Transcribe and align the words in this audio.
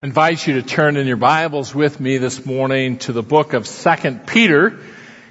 Invite 0.00 0.46
you 0.46 0.54
to 0.54 0.62
turn 0.62 0.96
in 0.96 1.08
your 1.08 1.16
Bibles 1.16 1.74
with 1.74 1.98
me 1.98 2.18
this 2.18 2.46
morning 2.46 2.98
to 2.98 3.12
the 3.12 3.20
book 3.20 3.52
of 3.52 3.66
2 3.66 4.20
Peter. 4.28 4.78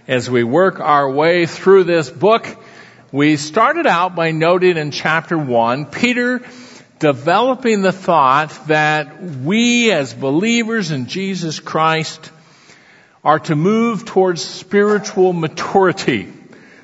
As 0.09 0.29
we 0.29 0.43
work 0.43 0.81
our 0.81 1.09
way 1.09 1.45
through 1.45 1.85
this 1.85 2.09
book, 2.09 2.45
we 3.13 3.37
started 3.37 3.87
out 3.87 4.13
by 4.13 4.31
noting 4.31 4.75
in 4.75 4.91
chapter 4.91 5.37
1, 5.37 5.85
Peter 5.85 6.41
developing 6.99 7.81
the 7.81 7.93
thought 7.93 8.67
that 8.67 9.23
we 9.23 9.89
as 9.93 10.13
believers 10.13 10.91
in 10.91 11.05
Jesus 11.07 11.61
Christ 11.61 12.29
are 13.23 13.39
to 13.39 13.55
move 13.55 14.03
towards 14.03 14.43
spiritual 14.43 15.31
maturity, 15.31 16.27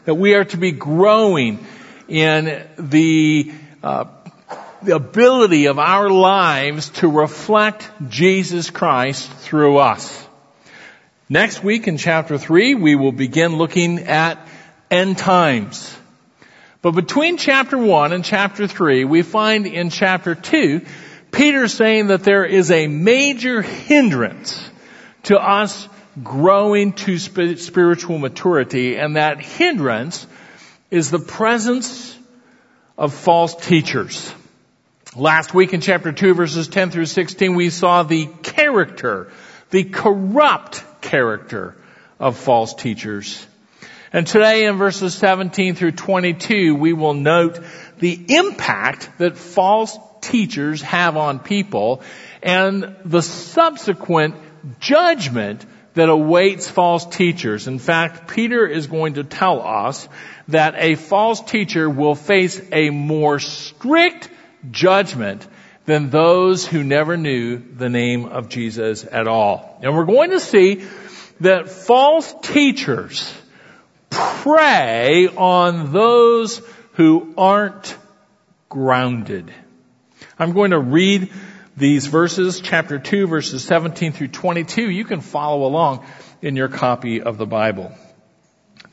that 0.06 0.16
we 0.16 0.36
are 0.36 0.46
to 0.46 0.58
be 0.58 0.72
growing 0.72 1.60
in 2.08 2.66
the 2.78 3.52
uh, 3.84 4.06
the 4.86 4.96
ability 4.96 5.66
of 5.68 5.80
our 5.80 6.10
lives 6.10 6.90
to 6.90 7.08
reflect 7.08 7.90
Jesus 8.10 8.70
Christ 8.70 9.32
through 9.32 9.78
us. 9.78 10.28
Next 11.30 11.64
week 11.64 11.88
in 11.88 11.98
chapter 11.98 12.38
3, 12.38 12.76
we 12.76 12.96
will 12.96 13.12
begin 13.12 13.56
looking 13.56 14.00
at 14.00 14.46
end 14.92 15.18
times. 15.18 15.98
But 16.82 16.92
between 16.92 17.38
chapter 17.38 17.78
1 17.78 18.12
and 18.12 18.26
chapter 18.26 18.68
3, 18.68 19.06
we 19.06 19.22
find 19.22 19.66
in 19.66 19.90
chapter 19.90 20.36
2, 20.36 20.82
Peter 21.32 21.68
saying 21.68 22.08
that 22.08 22.24
there 22.24 22.46
is 22.46 22.72
a 22.72 22.88
major 22.88 23.62
hindrance 23.62 24.70
to 25.24 25.40
us 25.40 25.88
growing 26.22 26.94
to 26.94 27.18
spiritual 27.18 28.20
maturity, 28.20 28.98
and 28.98 29.16
that 29.16 29.40
hindrance 29.40 30.28
is 30.92 31.10
the 31.10 31.20
presence 31.20 32.16
of 32.98 33.14
false 33.14 33.56
teachers. 33.56 34.32
Last 35.16 35.54
week 35.54 35.74
in 35.74 35.82
chapter 35.82 36.12
2 36.12 36.34
verses 36.34 36.68
10 36.68 36.90
through 36.90 37.06
16 37.06 37.54
we 37.54 37.70
saw 37.70 38.02
the 38.02 38.26
character, 38.42 39.32
the 39.70 39.84
corrupt 39.84 40.84
character 41.02 41.76
of 42.20 42.36
false 42.36 42.74
teachers. 42.74 43.46
And 44.12 44.26
today 44.26 44.66
in 44.66 44.78
verses 44.78 45.14
17 45.14 45.76
through 45.76 45.92
22 45.92 46.74
we 46.74 46.94
will 46.94 47.14
note 47.14 47.60
the 48.00 48.26
impact 48.28 49.08
that 49.20 49.38
false 49.38 49.96
teachers 50.22 50.82
have 50.82 51.16
on 51.16 51.38
people 51.38 52.02
and 52.42 52.96
the 53.06 53.22
subsequent 53.22 54.34
judgment 54.80 55.64
that 55.94 56.10
awaits 56.10 56.68
false 56.68 57.06
teachers. 57.06 57.68
In 57.68 57.78
fact, 57.78 58.34
Peter 58.34 58.66
is 58.66 58.88
going 58.88 59.14
to 59.14 59.24
tell 59.24 59.62
us 59.62 60.10
that 60.48 60.74
a 60.76 60.96
false 60.96 61.40
teacher 61.40 61.88
will 61.88 62.16
face 62.16 62.60
a 62.72 62.90
more 62.90 63.38
strict 63.38 64.30
judgment 64.72 65.48
than 65.86 66.10
those 66.10 66.66
who 66.66 66.84
never 66.84 67.18
knew 67.18 67.58
the 67.58 67.90
name 67.90 68.26
of 68.26 68.50
Jesus 68.50 69.06
at 69.10 69.28
all. 69.28 69.80
And 69.82 69.96
we're 69.96 70.06
going 70.06 70.32
to 70.32 70.40
see 70.40 70.86
that 71.42 71.70
false 71.70 72.34
teachers 72.42 73.34
prey 74.10 75.28
on 75.28 75.92
those 75.92 76.62
who 76.94 77.34
aren't 77.38 77.98
grounded. 78.70 79.52
I'm 80.40 80.54
going 80.54 80.72
to 80.72 80.80
read 80.80 81.32
these 81.76 82.06
verses, 82.08 82.62
chapter 82.62 83.00
2, 83.00 83.28
verses 83.28 83.64
17 83.64 84.12
through 84.14 84.28
22. 84.30 84.90
You 84.90 85.06
can 85.06 85.22
follow 85.22 85.66
along 85.66 86.06
in 86.42 86.56
your 86.56 86.70
copy 86.70 87.22
of 87.22 87.38
the 87.38 87.46
Bible. 87.46 87.92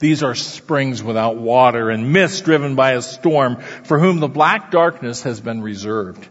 These 0.01 0.23
are 0.23 0.35
springs 0.35 1.03
without 1.03 1.37
water 1.37 1.91
and 1.91 2.13
mist 2.13 2.45
driven 2.45 2.75
by 2.75 2.93
a 2.93 3.03
storm 3.03 3.59
for 3.85 3.99
whom 3.99 4.19
the 4.19 4.29
black 4.29 4.71
darkness 4.71 5.23
has 5.23 5.41
been 5.41 5.63
reserved. 5.63 6.27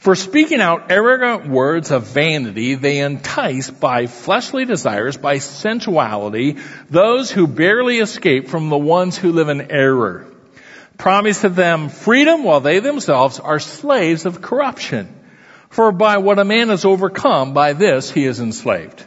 For 0.00 0.14
speaking 0.14 0.60
out 0.60 0.90
arrogant 0.90 1.48
words 1.48 1.90
of 1.92 2.08
vanity, 2.08 2.74
they 2.74 2.98
entice 2.98 3.70
by 3.70 4.06
fleshly 4.06 4.64
desires, 4.64 5.16
by 5.16 5.38
sensuality, 5.38 6.56
those 6.90 7.30
who 7.30 7.46
barely 7.46 7.98
escape 7.98 8.48
from 8.48 8.68
the 8.68 8.78
ones 8.78 9.16
who 9.16 9.32
live 9.32 9.48
in 9.48 9.70
error. 9.70 10.26
Promise 10.98 11.42
to 11.42 11.48
them 11.48 11.88
freedom 11.88 12.42
while 12.42 12.60
they 12.60 12.80
themselves 12.80 13.38
are 13.38 13.60
slaves 13.60 14.26
of 14.26 14.42
corruption. 14.42 15.14
For 15.68 15.92
by 15.92 16.18
what 16.18 16.38
a 16.40 16.44
man 16.44 16.70
is 16.70 16.84
overcome, 16.84 17.52
by 17.54 17.74
this 17.74 18.10
he 18.10 18.24
is 18.24 18.40
enslaved. 18.40 19.04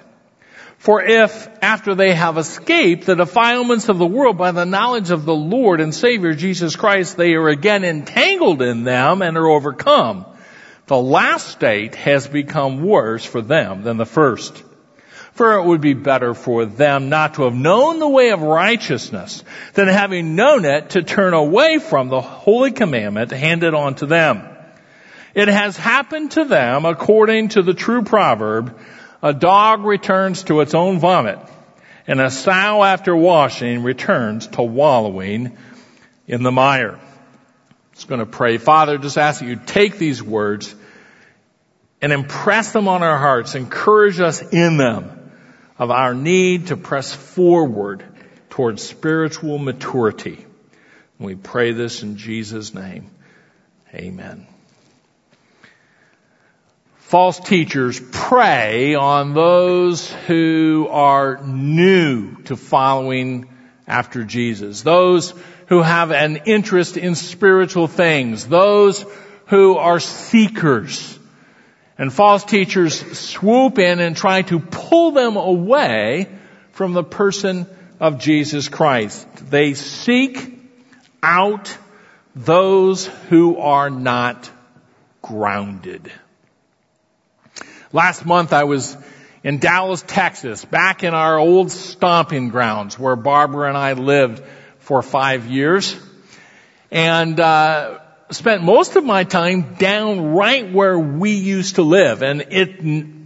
For 0.81 1.03
if, 1.03 1.47
after 1.61 1.93
they 1.93 2.15
have 2.15 2.39
escaped 2.39 3.05
the 3.05 3.15
defilements 3.15 3.87
of 3.87 3.99
the 3.99 4.07
world 4.07 4.39
by 4.39 4.49
the 4.49 4.65
knowledge 4.65 5.11
of 5.11 5.25
the 5.25 5.35
Lord 5.35 5.79
and 5.79 5.93
Savior 5.93 6.33
Jesus 6.33 6.75
Christ, 6.75 7.17
they 7.17 7.35
are 7.35 7.49
again 7.49 7.83
entangled 7.83 8.63
in 8.63 8.83
them 8.83 9.21
and 9.21 9.37
are 9.37 9.47
overcome, 9.47 10.25
the 10.87 10.97
last 10.97 11.49
state 11.49 11.93
has 11.93 12.27
become 12.27 12.81
worse 12.81 13.23
for 13.23 13.43
them 13.43 13.83
than 13.83 13.97
the 13.97 14.07
first. 14.07 14.63
For 15.33 15.59
it 15.59 15.65
would 15.65 15.81
be 15.81 15.93
better 15.93 16.33
for 16.33 16.65
them 16.65 17.09
not 17.09 17.35
to 17.35 17.43
have 17.43 17.53
known 17.53 17.99
the 17.99 18.09
way 18.09 18.31
of 18.31 18.41
righteousness 18.41 19.43
than 19.75 19.87
having 19.87 20.35
known 20.35 20.65
it 20.65 20.89
to 20.89 21.03
turn 21.03 21.35
away 21.35 21.77
from 21.77 22.09
the 22.09 22.21
holy 22.21 22.71
commandment 22.71 23.29
handed 23.29 23.75
on 23.75 23.93
to 23.95 24.07
them. 24.07 24.47
It 25.35 25.47
has 25.47 25.77
happened 25.77 26.31
to 26.31 26.45
them 26.45 26.85
according 26.85 27.49
to 27.49 27.61
the 27.61 27.75
true 27.75 28.01
proverb, 28.01 28.79
a 29.21 29.33
dog 29.33 29.83
returns 29.83 30.43
to 30.43 30.61
its 30.61 30.73
own 30.73 30.99
vomit, 30.99 31.39
and 32.07 32.19
a 32.19 32.31
sow 32.31 32.83
after 32.83 33.15
washing 33.15 33.83
returns 33.83 34.47
to 34.47 34.63
wallowing 34.63 35.57
in 36.27 36.43
the 36.43 36.51
mire. 36.51 36.99
Just 37.93 38.07
going 38.07 38.19
to 38.19 38.25
pray. 38.25 38.57
Father, 38.57 38.97
just 38.97 39.17
ask 39.17 39.41
that 39.41 39.47
you 39.47 39.57
take 39.57 39.97
these 39.97 40.23
words 40.23 40.73
and 42.01 42.11
impress 42.11 42.71
them 42.71 42.87
on 42.87 43.03
our 43.03 43.17
hearts, 43.17 43.53
encourage 43.53 44.19
us 44.19 44.41
in 44.41 44.77
them 44.77 45.31
of 45.77 45.91
our 45.91 46.15
need 46.15 46.67
to 46.67 46.77
press 46.77 47.13
forward 47.13 48.03
towards 48.49 48.81
spiritual 48.81 49.59
maturity. 49.59 50.45
We 51.19 51.35
pray 51.35 51.73
this 51.73 52.01
in 52.01 52.17
Jesus' 52.17 52.73
name. 52.73 53.11
Amen 53.93 54.50
false 57.11 57.41
teachers 57.41 58.01
prey 58.13 58.95
on 58.95 59.33
those 59.33 60.09
who 60.27 60.87
are 60.89 61.43
new 61.43 62.41
to 62.43 62.55
following 62.55 63.49
after 63.85 64.23
Jesus, 64.23 64.81
those 64.81 65.33
who 65.67 65.81
have 65.81 66.13
an 66.13 66.37
interest 66.45 66.95
in 66.95 67.15
spiritual 67.15 67.87
things, 67.87 68.47
those 68.47 69.05
who 69.47 69.75
are 69.75 69.99
seekers. 69.99 71.19
And 71.97 72.13
false 72.13 72.45
teachers 72.45 72.97
swoop 73.19 73.77
in 73.77 73.99
and 73.99 74.15
try 74.15 74.43
to 74.43 74.59
pull 74.61 75.11
them 75.11 75.35
away 75.35 76.29
from 76.71 76.93
the 76.93 77.03
person 77.03 77.67
of 77.99 78.19
Jesus 78.19 78.69
Christ. 78.69 79.27
They 79.49 79.73
seek 79.73 80.57
out 81.21 81.77
those 82.37 83.05
who 83.27 83.57
are 83.57 83.89
not 83.89 84.49
grounded. 85.21 86.09
Last 87.93 88.25
month 88.25 88.53
I 88.53 88.63
was 88.63 88.95
in 89.43 89.59
Dallas, 89.59 90.01
Texas, 90.05 90.63
back 90.63 91.03
in 91.03 91.13
our 91.13 91.37
old 91.37 91.71
stomping 91.71 92.47
grounds 92.47 92.97
where 92.97 93.17
Barbara 93.17 93.67
and 93.67 93.77
I 93.77 93.93
lived 93.93 94.41
for 94.79 95.01
five 95.01 95.47
years. 95.47 95.95
And, 96.89 97.37
uh, 97.37 97.99
spent 98.29 98.63
most 98.63 98.95
of 98.95 99.03
my 99.03 99.25
time 99.25 99.75
down 99.75 100.33
right 100.33 100.71
where 100.71 100.97
we 100.97 101.31
used 101.31 101.75
to 101.75 101.81
live. 101.81 102.23
And 102.23 102.45
it, 102.49 102.81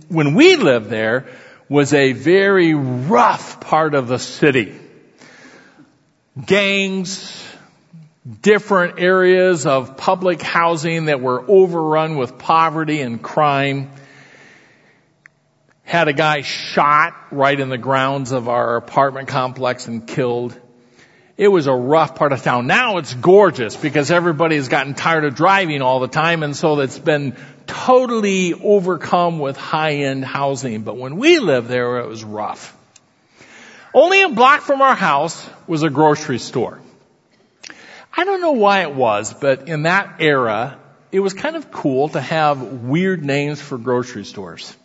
when 0.10 0.34
we 0.34 0.56
lived 0.56 0.90
there, 0.90 1.28
was 1.70 1.94
a 1.94 2.14
very 2.14 2.74
rough 2.74 3.60
part 3.62 3.94
of 3.94 4.08
the 4.08 4.18
city. 4.18 4.76
Gangs, 6.44 7.32
different 8.42 9.00
areas 9.00 9.68
of 9.68 9.96
public 9.96 10.42
housing 10.42 11.06
that 11.06 11.22
were 11.22 11.44
overrun 11.48 12.18
with 12.18 12.40
poverty 12.40 13.02
and 13.02 13.22
crime 13.22 13.92
had 15.86 16.08
a 16.08 16.14
guy 16.14 16.42
shot 16.42 17.14
right 17.32 17.58
in 17.58 17.70
the 17.70 17.78
grounds 17.78 18.32
of 18.32 18.50
our 18.50 18.76
apartment 18.76 19.28
complex 19.28 19.88
and 19.88 20.06
killed. 20.06 20.60
It 21.38 21.48
was 21.48 21.68
a 21.68 21.74
rough 21.74 22.16
part 22.16 22.34
of 22.34 22.42
town. 22.42 22.66
Now 22.66 22.98
it's 22.98 23.14
gorgeous 23.14 23.76
because 23.76 24.10
everybody 24.10 24.56
has 24.56 24.68
gotten 24.68 24.96
tired 24.96 25.26
of 25.26 25.36
driving 25.36 25.84
all 25.84 26.00
the 26.00 26.08
time 26.08 26.42
and 26.42 26.56
so 26.56 26.80
it's 26.80 26.98
been 26.98 27.36
totally 27.68 28.54
overcome 28.54 29.38
with 29.38 29.58
high-end 29.58 30.26
housing. 30.26 30.82
But 30.82 30.98
when 30.98 31.18
we 31.18 31.40
lived 31.40 31.68
there, 31.68 32.00
it 32.00 32.08
was 32.08 32.24
rough. 32.24 32.76
Only 33.94 34.24
a 34.24 34.30
block 34.30 34.62
from 34.62 34.82
our 34.82 34.96
house 34.96 35.48
was 35.68 35.84
a 35.84 35.90
grocery 35.90 36.40
store. 36.40 36.80
I 38.18 38.24
don't 38.24 38.42
know 38.42 38.54
why 38.54 38.82
it 38.82 38.96
was, 38.96 39.34
but 39.34 39.68
in 39.68 39.84
that 39.84 40.16
era, 40.20 40.80
it 41.12 41.20
was 41.20 41.34
kind 41.34 41.56
of 41.56 41.72
cool 41.72 42.10
to 42.10 42.22
have 42.22 42.62
weird 42.62 43.24
names 43.24 43.62
for 43.62 43.78
grocery 43.78 44.26
stores. 44.26 44.76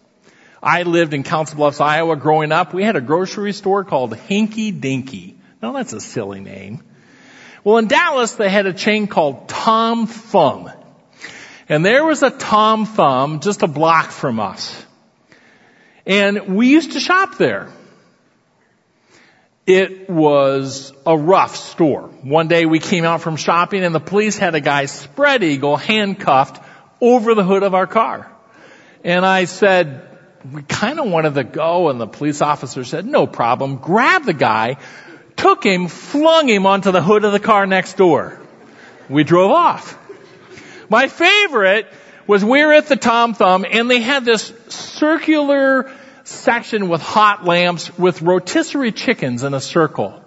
I 0.62 0.82
lived 0.82 1.14
in 1.14 1.22
Council 1.22 1.56
Bluffs, 1.56 1.80
Iowa 1.80 2.16
growing 2.16 2.52
up. 2.52 2.74
We 2.74 2.84
had 2.84 2.96
a 2.96 3.00
grocery 3.00 3.52
store 3.52 3.84
called 3.84 4.12
Hinky 4.12 4.78
Dinky. 4.78 5.36
Now 5.62 5.72
that's 5.72 5.92
a 5.92 6.00
silly 6.00 6.40
name. 6.40 6.82
Well, 7.64 7.78
in 7.78 7.88
Dallas, 7.88 8.34
they 8.34 8.48
had 8.48 8.66
a 8.66 8.72
chain 8.72 9.06
called 9.06 9.48
Tom 9.48 10.06
Thumb. 10.06 10.70
And 11.68 11.84
there 11.84 12.04
was 12.04 12.22
a 12.22 12.30
Tom 12.30 12.86
Thumb 12.86 13.40
just 13.40 13.62
a 13.62 13.66
block 13.66 14.10
from 14.10 14.40
us. 14.40 14.84
And 16.06 16.56
we 16.56 16.68
used 16.68 16.92
to 16.92 17.00
shop 17.00 17.38
there. 17.38 17.68
It 19.66 20.10
was 20.10 20.92
a 21.06 21.16
rough 21.16 21.54
store. 21.54 22.08
One 22.22 22.48
day 22.48 22.66
we 22.66 22.80
came 22.80 23.04
out 23.04 23.20
from 23.20 23.36
shopping 23.36 23.84
and 23.84 23.94
the 23.94 24.00
police 24.00 24.36
had 24.36 24.54
a 24.54 24.60
guy 24.60 24.86
spread 24.86 25.44
eagle 25.44 25.76
handcuffed 25.76 26.60
over 27.00 27.34
the 27.34 27.44
hood 27.44 27.62
of 27.62 27.74
our 27.74 27.86
car. 27.86 28.30
And 29.04 29.24
I 29.24 29.44
said, 29.44 30.09
we 30.50 30.62
kind 30.62 30.98
of 30.98 31.10
wanted 31.10 31.34
to 31.34 31.44
go 31.44 31.90
and 31.90 32.00
the 32.00 32.06
police 32.06 32.40
officer 32.40 32.84
said, 32.84 33.06
no 33.06 33.26
problem, 33.26 33.76
grabbed 33.76 34.26
the 34.26 34.32
guy, 34.32 34.76
took 35.37 35.64
him, 35.64 35.88
flung 35.88 36.48
him 36.48 36.66
onto 36.66 36.92
the 36.92 37.02
hood 37.02 37.25
of 37.25 37.32
the 37.32 37.40
car 37.40 37.66
next 37.66 37.96
door. 37.96 38.40
We 39.08 39.25
drove 39.25 39.50
off. 39.50 39.98
My 40.88 41.08
favorite 41.08 41.87
was 42.26 42.44
we 42.44 42.64
were 42.64 42.72
at 42.72 42.87
the 42.87 42.96
Tom 42.96 43.34
Thumb 43.34 43.66
and 43.69 43.90
they 43.90 44.00
had 44.00 44.25
this 44.25 44.52
circular 44.69 45.92
section 46.25 46.88
with 46.88 47.00
hot 47.00 47.44
lamps 47.44 47.96
with 47.98 48.22
rotisserie 48.22 48.93
chickens 48.93 49.43
in 49.43 49.52
a 49.52 49.60
circle. 49.60 50.22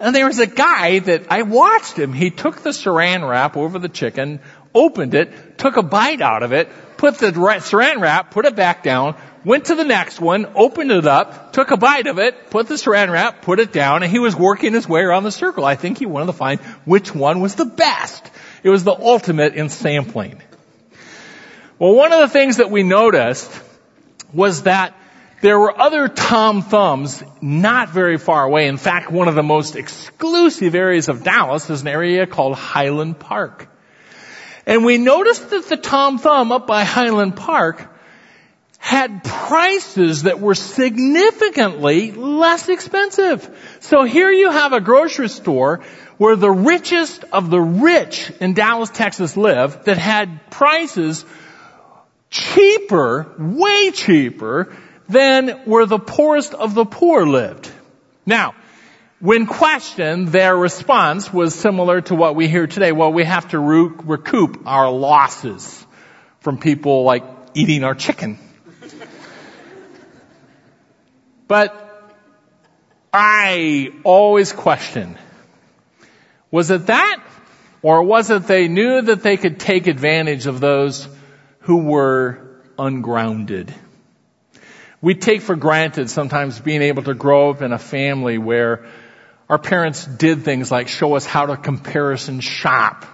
And 0.00 0.14
there 0.14 0.26
was 0.26 0.38
a 0.38 0.46
guy 0.46 1.00
that 1.00 1.32
I 1.32 1.42
watched 1.42 1.98
him. 1.98 2.12
He 2.12 2.30
took 2.30 2.62
the 2.62 2.70
saran 2.70 3.28
wrap 3.28 3.56
over 3.56 3.78
the 3.78 3.88
chicken, 3.88 4.40
opened 4.74 5.14
it, 5.14 5.58
took 5.58 5.76
a 5.76 5.82
bite 5.82 6.20
out 6.20 6.42
of 6.42 6.52
it, 6.52 6.68
put 6.96 7.18
the 7.18 7.30
saran 7.30 8.00
wrap, 8.00 8.30
put 8.30 8.44
it 8.44 8.56
back 8.56 8.82
down, 8.82 9.16
went 9.44 9.66
to 9.66 9.74
the 9.74 9.84
next 9.84 10.20
one, 10.20 10.46
opened 10.54 10.90
it 10.90 11.06
up, 11.06 11.52
took 11.52 11.70
a 11.70 11.76
bite 11.76 12.06
of 12.06 12.18
it, 12.18 12.50
put 12.50 12.66
the 12.68 12.74
saran 12.74 13.10
wrap, 13.10 13.42
put 13.42 13.60
it 13.60 13.72
down, 13.72 14.02
and 14.02 14.10
he 14.10 14.18
was 14.18 14.36
working 14.36 14.72
his 14.72 14.88
way 14.88 15.00
around 15.00 15.24
the 15.24 15.30
circle. 15.30 15.64
I 15.64 15.76
think 15.76 15.98
he 15.98 16.06
wanted 16.06 16.26
to 16.26 16.32
find 16.32 16.60
which 16.84 17.14
one 17.14 17.40
was 17.40 17.54
the 17.54 17.64
best. 17.64 18.30
It 18.62 18.70
was 18.70 18.84
the 18.84 18.94
ultimate 18.94 19.54
in 19.54 19.68
sampling. 19.68 20.42
Well, 21.78 21.94
one 21.94 22.12
of 22.12 22.20
the 22.20 22.28
things 22.28 22.56
that 22.56 22.70
we 22.70 22.82
noticed 22.82 23.50
was 24.32 24.64
that 24.64 24.94
there 25.40 25.58
were 25.58 25.80
other 25.80 26.08
Tom 26.08 26.62
Thumbs 26.62 27.22
not 27.40 27.90
very 27.90 28.18
far 28.18 28.44
away. 28.44 28.66
In 28.66 28.76
fact, 28.76 29.12
one 29.12 29.28
of 29.28 29.36
the 29.36 29.42
most 29.44 29.76
exclusive 29.76 30.74
areas 30.74 31.08
of 31.08 31.22
Dallas 31.22 31.70
is 31.70 31.82
an 31.82 31.88
area 31.88 32.26
called 32.26 32.56
Highland 32.56 33.20
Park. 33.20 33.68
And 34.68 34.84
we 34.84 34.98
noticed 34.98 35.48
that 35.48 35.64
the 35.64 35.78
Tom 35.78 36.18
Thumb 36.18 36.52
up 36.52 36.66
by 36.66 36.84
Highland 36.84 37.36
Park 37.36 37.90
had 38.76 39.24
prices 39.24 40.24
that 40.24 40.40
were 40.40 40.54
significantly 40.54 42.12
less 42.12 42.68
expensive. 42.68 43.48
So 43.80 44.04
here 44.04 44.30
you 44.30 44.50
have 44.50 44.74
a 44.74 44.80
grocery 44.82 45.30
store 45.30 45.80
where 46.18 46.36
the 46.36 46.50
richest 46.50 47.24
of 47.32 47.48
the 47.48 47.60
rich 47.60 48.30
in 48.40 48.52
Dallas, 48.52 48.90
Texas 48.90 49.38
live 49.38 49.84
that 49.84 49.96
had 49.96 50.50
prices 50.50 51.24
cheaper, 52.28 53.26
way 53.38 53.90
cheaper 53.92 54.76
than 55.08 55.48
where 55.64 55.86
the 55.86 55.98
poorest 55.98 56.52
of 56.52 56.74
the 56.74 56.84
poor 56.84 57.26
lived. 57.26 57.70
Now, 58.26 58.54
when 59.20 59.46
questioned, 59.46 60.28
their 60.28 60.56
response 60.56 61.32
was 61.32 61.54
similar 61.54 62.00
to 62.02 62.14
what 62.14 62.36
we 62.36 62.48
hear 62.48 62.66
today. 62.66 62.92
Well, 62.92 63.12
we 63.12 63.24
have 63.24 63.48
to 63.48 63.58
recoup 63.58 64.66
our 64.66 64.90
losses 64.90 65.86
from 66.40 66.58
people 66.58 67.02
like 67.02 67.24
eating 67.54 67.82
our 67.82 67.94
chicken. 67.94 68.38
but 71.48 71.84
I 73.12 73.92
always 74.04 74.52
question, 74.52 75.18
was 76.50 76.70
it 76.70 76.86
that? 76.86 77.22
Or 77.82 78.02
was 78.02 78.30
it 78.30 78.46
they 78.46 78.68
knew 78.68 79.02
that 79.02 79.22
they 79.22 79.36
could 79.36 79.60
take 79.60 79.86
advantage 79.86 80.46
of 80.46 80.60
those 80.60 81.08
who 81.60 81.78
were 81.78 82.60
ungrounded? 82.78 83.72
We 85.00 85.14
take 85.14 85.42
for 85.42 85.54
granted 85.54 86.10
sometimes 86.10 86.58
being 86.58 86.82
able 86.82 87.04
to 87.04 87.14
grow 87.14 87.50
up 87.50 87.62
in 87.62 87.72
a 87.72 87.78
family 87.78 88.36
where 88.36 88.84
our 89.48 89.58
parents 89.58 90.04
did 90.04 90.44
things 90.44 90.70
like 90.70 90.88
show 90.88 91.14
us 91.14 91.24
how 91.24 91.46
to 91.46 91.56
comparison 91.56 92.40
shop, 92.40 93.06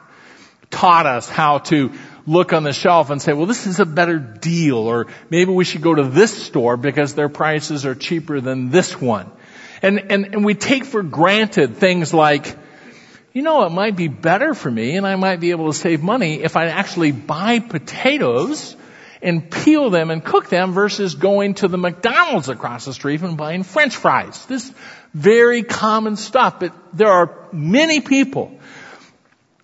taught 0.71 1.07
us 1.07 1.29
how 1.29 1.59
to 1.59 1.93
look 2.27 2.53
on 2.53 2.65
the 2.65 2.73
shelf 2.73 3.11
and 3.11 3.21
say, 3.21 3.33
well, 3.33 3.47
this 3.47 3.67
is 3.67 3.81
a 3.81 3.87
better 3.87 4.19
deal, 4.19 4.79
or 4.79 5.07
maybe 5.31 5.53
we 5.53 5.65
should 5.65 5.83
go 5.83 5.95
to 5.95 6.05
this 6.05 6.45
store 6.45 6.77
because 6.77 7.15
their 7.15 7.29
prices 7.29 7.87
are 7.87 7.95
cheaper 7.95 8.41
than 8.41 8.71
this 8.71 9.01
one. 9.01 9.31
And, 9.83 10.11
and, 10.11 10.35
and 10.35 10.45
we 10.45 10.55
take 10.55 10.85
for 10.85 11.03
granted 11.03 11.77
things 11.77 12.15
like, 12.15 12.57
you 13.33 13.43
know, 13.43 13.67
it 13.67 13.71
might 13.71 13.97
be 13.97 14.09
better 14.09 14.55
for 14.55 14.71
me 14.71 14.97
and 14.97 15.07
I 15.07 15.17
might 15.17 15.41
be 15.41 15.51
able 15.51 15.71
to 15.71 15.79
save 15.79 16.03
money 16.03 16.43
if 16.43 16.57
I 16.57 16.67
actually 16.67 17.13
buy 17.13 17.59
potatoes 17.59 18.77
and 19.21 19.51
peel 19.51 19.91
them 19.91 20.11
and 20.11 20.25
cook 20.25 20.49
them 20.49 20.73
versus 20.73 21.15
going 21.15 21.55
to 21.55 21.69
the 21.69 21.79
McDonald's 21.79 22.49
across 22.49 22.85
the 22.85 22.93
street 22.93 23.21
and 23.23 23.37
buying 23.37 23.63
french 23.63 23.97
fries. 23.97 24.47
This 24.47 24.73
very 25.14 25.62
common 25.62 26.16
stuff, 26.16 26.61
but 26.61 26.75
there 26.93 27.11
are 27.11 27.49
many 27.52 28.00
people 28.00 28.58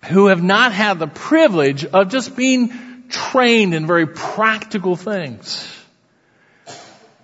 who 0.05 0.27
have 0.27 0.41
not 0.41 0.71
had 0.71 0.97
the 0.97 1.07
privilege 1.07 1.85
of 1.85 2.09
just 2.09 2.35
being 2.35 3.03
trained 3.09 3.75
in 3.75 3.85
very 3.85 4.07
practical 4.07 4.95
things. 4.95 5.67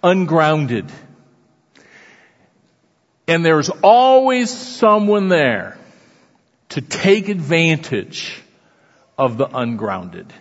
Ungrounded. 0.03 0.85
And 3.27 3.43
there's 3.43 3.69
always 3.81 4.49
someone 4.49 5.29
there 5.29 5.77
to 6.69 6.81
take 6.81 7.29
advantage 7.29 8.39
of 9.17 9.37
the 9.37 9.47
ungrounded 9.47 10.31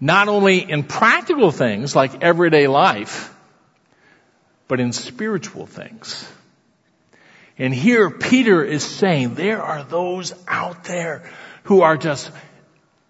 not 0.00 0.28
only 0.28 0.58
in 0.58 0.82
practical 0.82 1.50
things 1.50 1.96
like 1.96 2.22
everyday 2.22 2.66
life, 2.66 3.34
but 4.68 4.80
in 4.80 4.92
spiritual 4.92 5.66
things. 5.66 6.28
And 7.58 7.74
here 7.74 8.10
Peter 8.10 8.62
is 8.62 8.84
saying 8.84 9.34
there 9.34 9.62
are 9.62 9.82
those 9.82 10.34
out 10.46 10.84
there 10.84 11.30
who 11.64 11.82
are 11.82 11.96
just 11.96 12.30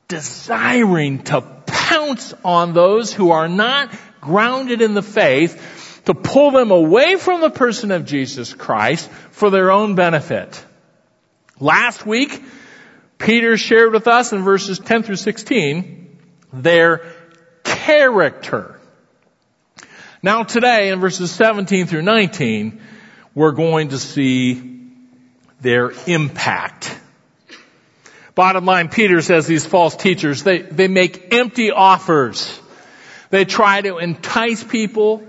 desiring 0.08 1.23
to 1.25 1.41
pounce 1.41 2.32
on 2.44 2.73
those 2.73 3.12
who 3.12 3.32
are 3.32 3.49
not 3.49 3.93
grounded 4.20 4.82
in 4.82 4.94
the 4.94 5.03
faith 5.03 6.03
to 6.05 6.14
pull 6.14 6.53
them 6.53 6.70
away 6.70 7.17
from 7.17 7.41
the 7.41 7.50
person 7.50 7.91
of 7.91 8.06
Jesus 8.06 8.55
Christ 8.55 9.11
for 9.31 9.50
their 9.50 9.73
own 9.73 9.97
benefit. 9.97 10.64
Last 11.58 12.06
week, 12.06 12.43
Peter 13.19 13.56
shared 13.56 13.93
with 13.93 14.06
us 14.06 14.32
in 14.32 14.43
verses 14.43 14.79
10 14.79 15.03
through 15.03 15.17
16 15.17 16.19
their 16.53 17.12
character. 17.64 18.75
Now 20.26 20.42
today 20.42 20.88
in 20.88 20.98
verses 20.98 21.30
17 21.30 21.86
through 21.86 22.02
19, 22.02 22.80
we're 23.32 23.52
going 23.52 23.90
to 23.90 23.98
see 24.00 24.90
their 25.60 25.92
impact. 26.08 26.98
Bottom 28.34 28.64
line, 28.64 28.88
Peter 28.88 29.22
says 29.22 29.46
these 29.46 29.64
false 29.64 29.94
teachers, 29.94 30.42
they, 30.42 30.62
they 30.62 30.88
make 30.88 31.32
empty 31.32 31.70
offers. 31.70 32.60
They 33.30 33.44
try 33.44 33.80
to 33.82 33.98
entice 33.98 34.64
people 34.64 35.22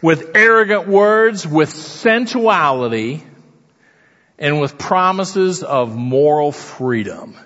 with 0.00 0.34
arrogant 0.34 0.88
words, 0.88 1.46
with 1.46 1.68
sensuality, 1.68 3.22
and 4.38 4.62
with 4.62 4.78
promises 4.78 5.62
of 5.62 5.94
moral 5.94 6.52
freedom. 6.52 7.36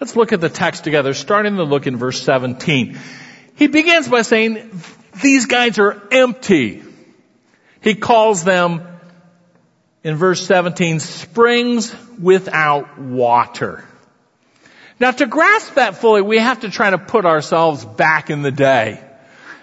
Let's 0.00 0.16
look 0.16 0.32
at 0.32 0.40
the 0.40 0.48
text 0.48 0.84
together, 0.84 1.12
starting 1.12 1.56
to 1.56 1.64
look 1.64 1.86
in 1.86 1.98
verse 1.98 2.22
17. 2.22 2.98
He 3.56 3.66
begins 3.66 4.08
by 4.08 4.22
saying, 4.22 4.70
these 5.22 5.46
guys 5.46 5.78
are 5.78 6.00
empty. 6.10 6.82
He 7.80 7.94
calls 7.94 8.44
them, 8.44 8.86
in 10.02 10.16
verse 10.16 10.46
17, 10.46 11.00
springs 11.00 11.94
without 12.20 12.98
water. 12.98 13.84
Now 14.98 15.10
to 15.12 15.26
grasp 15.26 15.74
that 15.74 15.96
fully, 15.96 16.20
we 16.20 16.38
have 16.38 16.60
to 16.60 16.70
try 16.70 16.90
to 16.90 16.98
put 16.98 17.24
ourselves 17.24 17.84
back 17.84 18.28
in 18.28 18.42
the 18.42 18.50
day, 18.50 19.02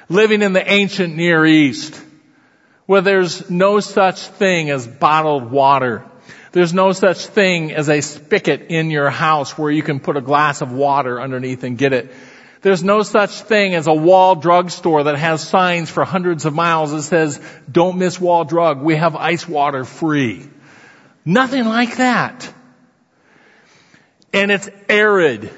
living 0.10 0.42
in 0.42 0.54
the 0.54 0.72
ancient 0.72 1.16
Near 1.16 1.46
East, 1.46 2.02
where 2.88 3.02
there's 3.02 3.50
no 3.50 3.80
such 3.80 4.20
thing 4.20 4.72
as 4.72 4.88
bottled 4.88 5.52
water. 5.52 6.04
There's 6.54 6.74
no 6.74 6.92
such 6.92 7.28
thing 7.28 7.72
as 7.72 7.88
a 7.88 8.02
spigot 8.02 8.68
in 8.70 8.90
your 8.90 9.12
house 9.12 9.58
where 9.58 9.70
you 9.70 9.84
can 9.84 10.00
put 10.00 10.18
a 10.18 10.22
glass 10.22 10.62
of 10.62 10.72
water 10.72 11.22
underneath 11.22 11.64
and 11.64 11.78
get 11.78 11.94
it. 11.94 12.12
There's 12.62 12.84
no 12.84 13.04
such 13.04 13.42
thing 13.42 13.76
as 13.76 13.88
a 13.88 13.94
Wall 13.94 14.36
Drug 14.36 14.72
store 14.72 15.04
that 15.04 15.18
has 15.18 15.48
signs 15.48 15.90
for 15.90 16.04
hundreds 16.04 16.46
of 16.46 16.54
miles 16.54 16.92
that 16.92 17.04
says, 17.04 17.40
don't 17.72 17.98
miss 17.98 18.20
Wall 18.20 18.46
Drug. 18.46 18.82
We 18.82 18.96
have 18.96 19.16
ice 19.16 19.48
water 19.48 19.86
free. 19.86 20.50
Nothing 21.24 21.66
like 21.66 21.98
that. 21.98 22.52
And 24.34 24.52
it's 24.52 24.70
arid. 24.90 25.52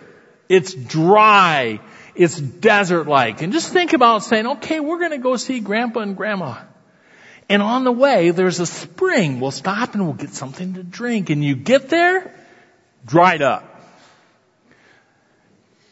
It's 0.49 0.73
dry. 0.73 1.79
It's 2.15 2.39
desert-like. 2.39 3.41
And 3.41 3.53
just 3.53 3.71
think 3.71 3.93
about 3.93 4.23
saying, 4.23 4.45
okay, 4.45 4.79
we're 4.79 4.99
going 4.99 5.11
to 5.11 5.19
go 5.19 5.37
see 5.37 5.61
grandpa 5.61 6.01
and 6.01 6.17
grandma. 6.17 6.57
And 7.47 7.61
on 7.61 7.83
the 7.83 7.91
way, 7.91 8.31
there's 8.31 8.59
a 8.59 8.65
spring. 8.65 9.39
We'll 9.39 9.51
stop 9.51 9.93
and 9.93 10.03
we'll 10.03 10.13
get 10.13 10.33
something 10.33 10.73
to 10.73 10.83
drink. 10.83 11.29
And 11.29 11.43
you 11.43 11.55
get 11.55 11.89
there, 11.89 12.35
dried 13.05 13.41
up. 13.41 13.68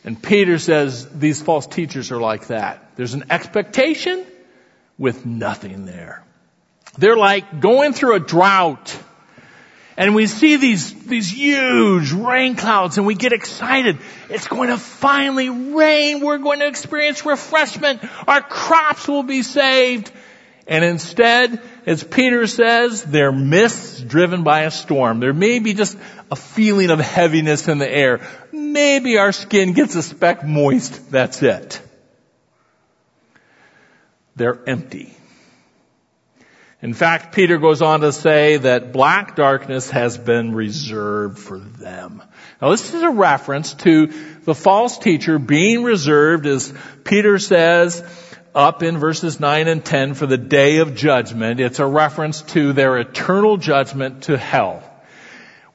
And 0.07 0.23
Peter 0.23 0.57
says 0.57 1.05
these 1.19 1.41
false 1.41 1.67
teachers 1.67 2.13
are 2.13 2.21
like 2.21 2.47
that. 2.47 2.95
There's 2.95 3.13
an 3.13 3.25
expectation 3.29 4.25
with 4.97 5.25
nothing 5.25 5.85
there. 5.85 6.23
They're 6.97 7.17
like 7.17 7.59
going 7.59 7.91
through 7.91 8.15
a 8.15 8.21
drought 8.21 8.97
and 9.97 10.15
we 10.15 10.27
see 10.27 10.55
these, 10.55 10.93
these 11.07 11.29
huge 11.29 12.13
rain 12.13 12.55
clouds 12.55 12.97
and 12.97 13.05
we 13.05 13.15
get 13.15 13.33
excited. 13.33 13.97
It's 14.29 14.47
going 14.47 14.69
to 14.69 14.77
finally 14.77 15.49
rain. 15.49 16.21
We're 16.21 16.37
going 16.37 16.59
to 16.59 16.67
experience 16.67 17.25
refreshment. 17.25 17.99
Our 18.29 18.41
crops 18.41 19.09
will 19.09 19.23
be 19.23 19.43
saved. 19.43 20.09
And 20.67 20.83
instead, 20.83 21.61
as 21.85 22.03
Peter 22.03 22.45
says, 22.45 23.03
they're 23.03 23.31
mists 23.31 24.01
driven 24.01 24.43
by 24.43 24.63
a 24.63 24.71
storm. 24.71 25.21
There 25.21 25.33
may 25.33 25.59
be 25.59 25.73
just 25.73 25.97
a 26.29 26.35
feeling 26.35 26.91
of 26.91 26.99
heaviness 26.99 27.69
in 27.69 27.77
the 27.77 27.89
air. 27.89 28.19
Maybe 28.57 29.17
our 29.17 29.31
skin 29.31 29.73
gets 29.73 29.95
a 29.95 30.01
speck 30.01 30.43
moist. 30.43 31.11
That's 31.11 31.43
it. 31.43 31.81
They're 34.35 34.59
empty. 34.67 35.13
In 36.81 36.93
fact, 36.93 37.33
Peter 37.33 37.57
goes 37.57 37.81
on 37.81 38.01
to 38.01 38.11
say 38.11 38.57
that 38.57 38.93
black 38.93 39.35
darkness 39.35 39.89
has 39.91 40.17
been 40.17 40.53
reserved 40.53 41.39
for 41.39 41.57
them. 41.57 42.21
Now 42.61 42.71
this 42.71 42.93
is 42.93 43.01
a 43.01 43.09
reference 43.09 43.73
to 43.75 44.07
the 44.43 44.53
false 44.53 44.97
teacher 44.99 45.39
being 45.39 45.83
reserved, 45.83 46.45
as 46.45 46.73
Peter 47.03 47.39
says, 47.39 48.03
up 48.53 48.83
in 48.83 48.97
verses 48.97 49.39
9 49.39 49.67
and 49.67 49.83
10 49.83 50.13
for 50.13 50.27
the 50.27 50.37
day 50.37 50.77
of 50.77 50.95
judgment. 50.95 51.59
It's 51.59 51.79
a 51.79 51.85
reference 51.85 52.41
to 52.53 52.73
their 52.73 52.97
eternal 52.97 53.57
judgment 53.57 54.23
to 54.23 54.37
hell. 54.37 54.83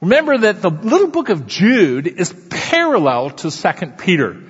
Remember 0.02 0.36
that 0.36 0.60
the 0.60 0.70
little 0.70 1.06
book 1.06 1.28
of 1.28 1.46
Jude 1.46 2.08
is 2.08 2.34
parallel 2.50 3.30
to 3.30 3.52
2 3.52 3.86
Peter. 3.98 4.42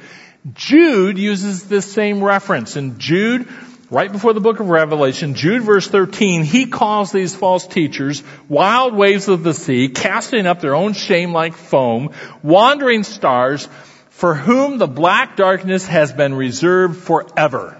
Jude 0.54 1.18
uses 1.18 1.64
this 1.64 1.92
same 1.92 2.24
reference. 2.24 2.76
In 2.76 2.98
Jude 2.98 3.46
right 3.90 4.10
before 4.10 4.32
the 4.32 4.40
book 4.40 4.60
of 4.60 4.70
Revelation, 4.70 5.34
Jude 5.34 5.62
verse 5.62 5.86
13, 5.86 6.44
he 6.44 6.64
calls 6.64 7.12
these 7.12 7.36
false 7.36 7.66
teachers 7.66 8.22
wild 8.48 8.94
waves 8.94 9.28
of 9.28 9.42
the 9.42 9.52
sea, 9.52 9.90
casting 9.90 10.46
up 10.46 10.62
their 10.62 10.74
own 10.74 10.94
shame 10.94 11.34
like 11.34 11.52
foam, 11.52 12.12
wandering 12.42 13.02
stars, 13.02 13.68
for 14.08 14.34
whom 14.34 14.78
the 14.78 14.88
black 14.88 15.36
darkness 15.36 15.86
has 15.86 16.14
been 16.14 16.32
reserved 16.32 16.96
forever. 16.96 17.78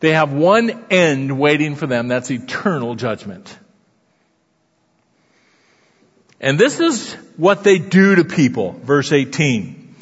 They 0.00 0.10
have 0.10 0.32
one 0.32 0.86
end 0.90 1.38
waiting 1.38 1.76
for 1.76 1.86
them, 1.86 2.08
that's 2.08 2.32
eternal 2.32 2.96
judgment. 2.96 3.56
And 6.44 6.60
this 6.60 6.78
is 6.78 7.14
what 7.38 7.64
they 7.64 7.78
do 7.78 8.16
to 8.16 8.24
people, 8.24 8.72
verse 8.72 9.12
18. 9.12 9.96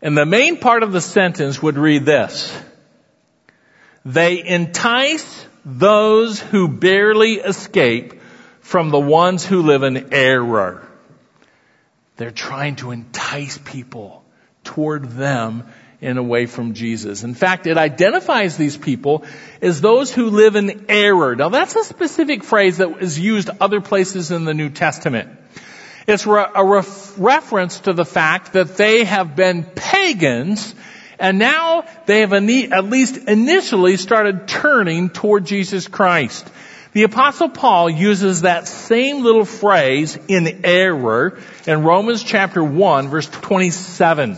And 0.00 0.16
the 0.16 0.24
main 0.24 0.56
part 0.56 0.82
of 0.82 0.92
the 0.92 1.02
sentence 1.02 1.62
would 1.62 1.76
read 1.76 2.06
this. 2.06 2.58
They 4.06 4.42
entice 4.42 5.46
those 5.62 6.40
who 6.40 6.68
barely 6.68 7.34
escape 7.34 8.14
from 8.60 8.88
the 8.88 8.98
ones 8.98 9.44
who 9.44 9.60
live 9.60 9.82
in 9.82 10.14
error. 10.14 10.88
They're 12.16 12.30
trying 12.30 12.76
to 12.76 12.92
entice 12.92 13.58
people 13.58 14.24
toward 14.64 15.10
them 15.10 15.64
and 16.02 16.18
away 16.18 16.46
from 16.46 16.74
Jesus. 16.74 17.22
In 17.22 17.34
fact, 17.34 17.66
it 17.66 17.78
identifies 17.78 18.56
these 18.56 18.76
people 18.76 19.24
as 19.62 19.80
those 19.80 20.12
who 20.12 20.30
live 20.30 20.56
in 20.56 20.86
error. 20.88 21.34
Now 21.36 21.48
that's 21.48 21.74
a 21.76 21.84
specific 21.84 22.44
phrase 22.44 22.78
that 22.78 23.02
is 23.02 23.18
used 23.18 23.50
other 23.60 23.80
places 23.80 24.30
in 24.30 24.44
the 24.44 24.54
New 24.54 24.70
Testament. 24.70 25.30
It's 26.06 26.26
a 26.26 26.84
reference 27.16 27.80
to 27.80 27.92
the 27.92 28.04
fact 28.04 28.52
that 28.52 28.76
they 28.76 29.04
have 29.04 29.34
been 29.34 29.64
pagans 29.64 30.74
and 31.18 31.38
now 31.38 31.84
they 32.04 32.20
have 32.20 32.32
at 32.32 32.84
least 32.84 33.16
initially 33.16 33.96
started 33.96 34.46
turning 34.46 35.10
toward 35.10 35.46
Jesus 35.46 35.88
Christ. 35.88 36.46
The 36.92 37.02
apostle 37.02 37.48
Paul 37.48 37.90
uses 37.90 38.42
that 38.42 38.68
same 38.68 39.22
little 39.22 39.44
phrase 39.44 40.18
in 40.28 40.64
error 40.64 41.38
in 41.66 41.82
Romans 41.82 42.22
chapter 42.22 42.62
1 42.62 43.08
verse 43.08 43.28
27. 43.28 44.36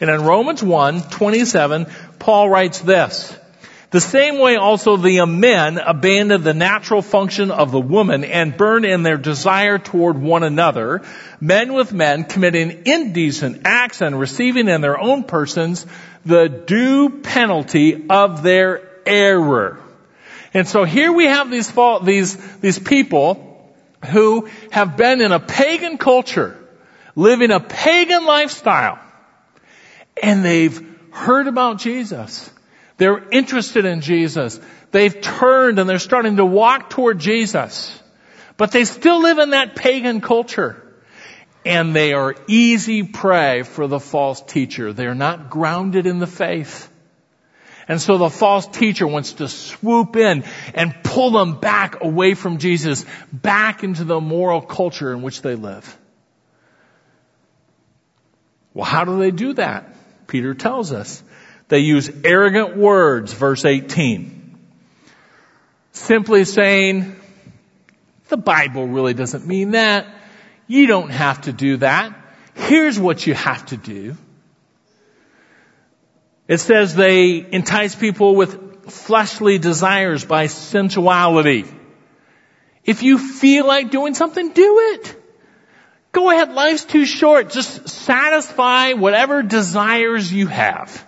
And 0.00 0.10
in 0.10 0.22
Romans 0.22 0.62
1, 0.62 1.02
27, 1.02 1.86
Paul 2.18 2.48
writes 2.50 2.80
this. 2.80 3.36
The 3.90 4.00
same 4.00 4.38
way 4.38 4.56
also 4.56 4.96
the 4.96 5.24
men 5.26 5.78
abandoned 5.78 6.44
the 6.44 6.52
natural 6.52 7.02
function 7.02 7.50
of 7.50 7.70
the 7.70 7.80
woman 7.80 8.24
and 8.24 8.56
burned 8.56 8.84
in 8.84 9.04
their 9.04 9.16
desire 9.16 9.78
toward 9.78 10.20
one 10.20 10.42
another, 10.42 11.02
men 11.40 11.72
with 11.72 11.92
men 11.92 12.24
committing 12.24 12.82
indecent 12.84 13.62
acts 13.64 14.02
and 14.02 14.18
receiving 14.18 14.68
in 14.68 14.80
their 14.80 15.00
own 15.00 15.22
persons 15.22 15.86
the 16.24 16.48
due 16.48 17.20
penalty 17.20 18.06
of 18.10 18.42
their 18.42 18.82
error. 19.06 19.80
And 20.52 20.66
so 20.66 20.84
here 20.84 21.12
we 21.12 21.26
have 21.26 21.50
these, 21.50 21.72
these, 22.02 22.36
these 22.58 22.78
people 22.78 23.72
who 24.10 24.48
have 24.72 24.96
been 24.96 25.20
in 25.20 25.30
a 25.30 25.40
pagan 25.40 25.96
culture, 25.96 26.56
living 27.14 27.52
a 27.52 27.60
pagan 27.60 28.26
lifestyle, 28.26 28.98
and 30.22 30.44
they've 30.44 30.84
heard 31.10 31.46
about 31.46 31.78
Jesus. 31.78 32.50
They're 32.96 33.28
interested 33.30 33.84
in 33.84 34.00
Jesus. 34.00 34.58
They've 34.90 35.20
turned 35.20 35.78
and 35.78 35.88
they're 35.88 35.98
starting 35.98 36.36
to 36.36 36.44
walk 36.44 36.90
toward 36.90 37.18
Jesus. 37.18 37.98
But 38.56 38.72
they 38.72 38.84
still 38.84 39.20
live 39.20 39.38
in 39.38 39.50
that 39.50 39.76
pagan 39.76 40.20
culture. 40.20 40.82
And 41.64 41.94
they 41.94 42.12
are 42.12 42.34
easy 42.46 43.02
prey 43.02 43.64
for 43.64 43.86
the 43.86 43.98
false 43.98 44.40
teacher. 44.40 44.92
They're 44.92 45.14
not 45.14 45.50
grounded 45.50 46.06
in 46.06 46.20
the 46.20 46.26
faith. 46.26 46.90
And 47.88 48.00
so 48.00 48.18
the 48.18 48.30
false 48.30 48.66
teacher 48.66 49.06
wants 49.06 49.34
to 49.34 49.48
swoop 49.48 50.16
in 50.16 50.44
and 50.74 50.94
pull 51.02 51.30
them 51.30 51.60
back 51.60 52.02
away 52.02 52.34
from 52.34 52.58
Jesus, 52.58 53.04
back 53.32 53.84
into 53.84 54.04
the 54.04 54.20
moral 54.20 54.60
culture 54.60 55.12
in 55.12 55.22
which 55.22 55.42
they 55.42 55.54
live. 55.54 55.96
Well, 58.74 58.84
how 58.84 59.04
do 59.04 59.18
they 59.18 59.30
do 59.30 59.54
that? 59.54 59.95
Peter 60.26 60.54
tells 60.54 60.92
us. 60.92 61.22
They 61.68 61.80
use 61.80 62.10
arrogant 62.24 62.76
words, 62.76 63.32
verse 63.32 63.64
18. 63.64 64.58
Simply 65.92 66.44
saying, 66.44 67.16
the 68.28 68.36
Bible 68.36 68.86
really 68.86 69.14
doesn't 69.14 69.46
mean 69.46 69.72
that. 69.72 70.06
You 70.66 70.86
don't 70.86 71.10
have 71.10 71.42
to 71.42 71.52
do 71.52 71.78
that. 71.78 72.14
Here's 72.54 72.98
what 72.98 73.26
you 73.26 73.34
have 73.34 73.66
to 73.66 73.76
do. 73.76 74.16
It 76.48 76.58
says 76.58 76.94
they 76.94 77.44
entice 77.50 77.94
people 77.94 78.36
with 78.36 78.90
fleshly 78.90 79.58
desires 79.58 80.24
by 80.24 80.46
sensuality. 80.46 81.64
If 82.84 83.02
you 83.02 83.18
feel 83.18 83.66
like 83.66 83.90
doing 83.90 84.14
something, 84.14 84.52
do 84.52 84.78
it. 84.80 85.25
Go 86.16 86.30
ahead, 86.30 86.54
life's 86.54 86.86
too 86.86 87.04
short. 87.04 87.50
Just 87.50 87.90
satisfy 87.90 88.94
whatever 88.94 89.42
desires 89.42 90.32
you 90.32 90.46
have. 90.46 91.06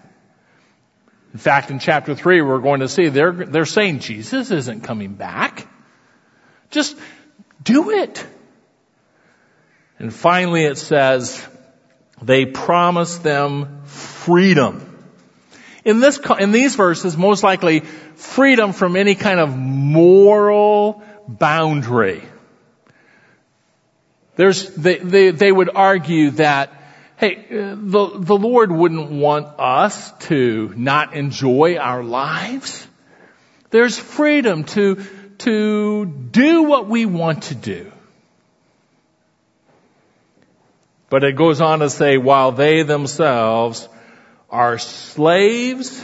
In 1.33 1.38
fact, 1.38 1.71
in 1.71 1.79
chapter 1.79 2.15
3, 2.15 2.43
we're 2.43 2.59
going 2.59 2.81
to 2.81 2.88
see 2.88 3.09
they're, 3.09 3.33
they're 3.33 3.65
saying 3.65 4.00
Jesus 4.00 4.50
isn't 4.50 4.83
coming 4.83 5.15
back. 5.15 5.67
Just 6.71 6.95
do 7.62 7.91
it. 7.91 8.27
And 9.99 10.12
finally 10.12 10.65
it 10.65 10.77
says, 10.77 11.43
they 12.21 12.45
promise 12.45 13.17
them 13.17 13.85
freedom. 13.87 14.85
In 15.87 16.00
this, 16.00 16.21
in 16.38 16.53
these 16.53 16.77
verses, 16.77 17.17
most 17.17 17.43
likely 17.43 17.81
freedom 17.81 18.75
from 18.75 18.95
any 18.95 19.15
kind 19.15 19.41
of 19.41 19.57
moral 19.57 21.03
boundary. 21.27 22.23
There's, 24.38 24.71
they, 24.75 24.97
they, 24.97 25.30
they 25.33 25.52
would 25.52 25.68
argue 25.75 26.30
that 26.30 26.73
Hey, 27.18 27.47
uh, 27.50 27.75
the, 27.76 28.11
the 28.14 28.37
Lord 28.37 28.71
wouldn't 28.71 29.11
want 29.11 29.49
us 29.59 30.12
to 30.28 30.73
not 30.76 31.14
enjoy 31.14 31.76
our 31.76 32.04
lives. 32.04 32.87
There's 33.71 33.99
freedom 33.99 34.62
to, 34.62 35.04
to 35.38 36.07
do 36.07 36.62
what 36.62 36.87
we 36.88 37.07
want 37.07 37.42
to 37.45 37.57
do. 37.57 37.90
But 41.11 41.25
it 41.25 41.35
goes 41.35 41.61
on 41.61 41.80
to 41.80 41.90
say, 41.90 42.18
while 42.18 42.52
they 42.52 42.85
themselves 42.85 43.88
are 44.49 44.78
slaves 44.78 46.00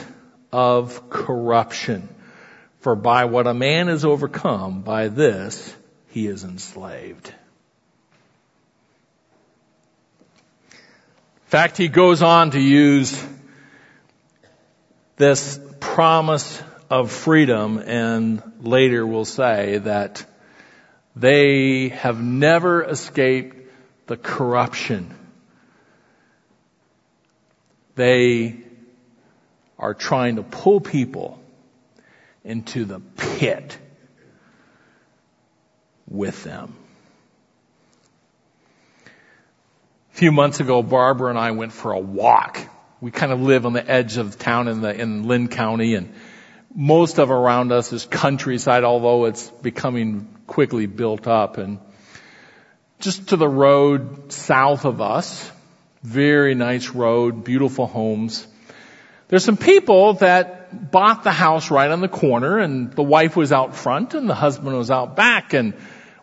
of 0.52 1.10
corruption. 1.10 2.08
For 2.80 2.96
by 2.96 3.26
what 3.26 3.46
a 3.46 3.54
man 3.54 3.88
is 3.88 4.04
overcome, 4.04 4.82
by 4.82 5.06
this 5.06 5.76
he 6.08 6.26
is 6.26 6.42
enslaved. 6.42 7.32
Fact, 11.54 11.76
he 11.76 11.88
goes 11.88 12.22
on 12.22 12.50
to 12.50 12.60
use 12.60 13.24
this 15.16 15.58
promise 15.80 16.62
of 16.90 17.12
freedom 17.12 17.78
and 17.78 18.42
later 18.60 19.06
will 19.06 19.24
say 19.24 19.78
that 19.78 20.26
they 21.16 21.88
have 21.90 22.20
never 22.20 22.82
escaped 22.82 23.56
the 24.06 24.16
corruption 24.16 25.14
They 27.94 28.56
are 29.78 29.94
trying 29.94 30.36
to 30.36 30.42
pull 30.42 30.80
people 30.80 31.40
into 32.44 32.84
the 32.84 33.00
pit 33.00 33.78
with 36.08 36.42
them. 36.44 36.74
A 40.14 40.16
few 40.16 40.30
months 40.30 40.60
ago, 40.60 40.80
Barbara 40.80 41.30
and 41.30 41.38
I 41.38 41.50
went 41.50 41.72
for 41.72 41.90
a 41.90 41.98
walk. 41.98 42.60
We 43.00 43.10
kind 43.10 43.32
of 43.32 43.40
live 43.40 43.66
on 43.66 43.72
the 43.72 43.84
edge 43.84 44.16
of 44.16 44.38
town 44.38 44.68
in 44.68 44.80
the, 44.80 44.94
in 44.94 45.24
Linn 45.24 45.48
County 45.48 45.96
and 45.96 46.14
most 46.72 47.18
of 47.18 47.32
around 47.32 47.72
us 47.72 47.92
is 47.92 48.06
countryside, 48.06 48.84
although 48.84 49.24
it's 49.24 49.50
becoming 49.50 50.28
quickly 50.46 50.86
built 50.86 51.26
up 51.26 51.58
and 51.58 51.80
just 53.00 53.30
to 53.30 53.36
the 53.36 53.48
road 53.48 54.32
south 54.32 54.84
of 54.84 55.00
us, 55.00 55.50
very 56.04 56.54
nice 56.54 56.90
road, 56.90 57.42
beautiful 57.42 57.88
homes. 57.88 58.46
There's 59.26 59.44
some 59.44 59.56
people 59.56 60.14
that 60.14 60.92
bought 60.92 61.24
the 61.24 61.32
house 61.32 61.72
right 61.72 61.90
on 61.90 62.00
the 62.00 62.08
corner 62.08 62.60
and 62.60 62.92
the 62.92 63.02
wife 63.02 63.34
was 63.34 63.50
out 63.50 63.74
front 63.74 64.14
and 64.14 64.30
the 64.30 64.34
husband 64.36 64.78
was 64.78 64.92
out 64.92 65.16
back 65.16 65.54
and 65.54 65.74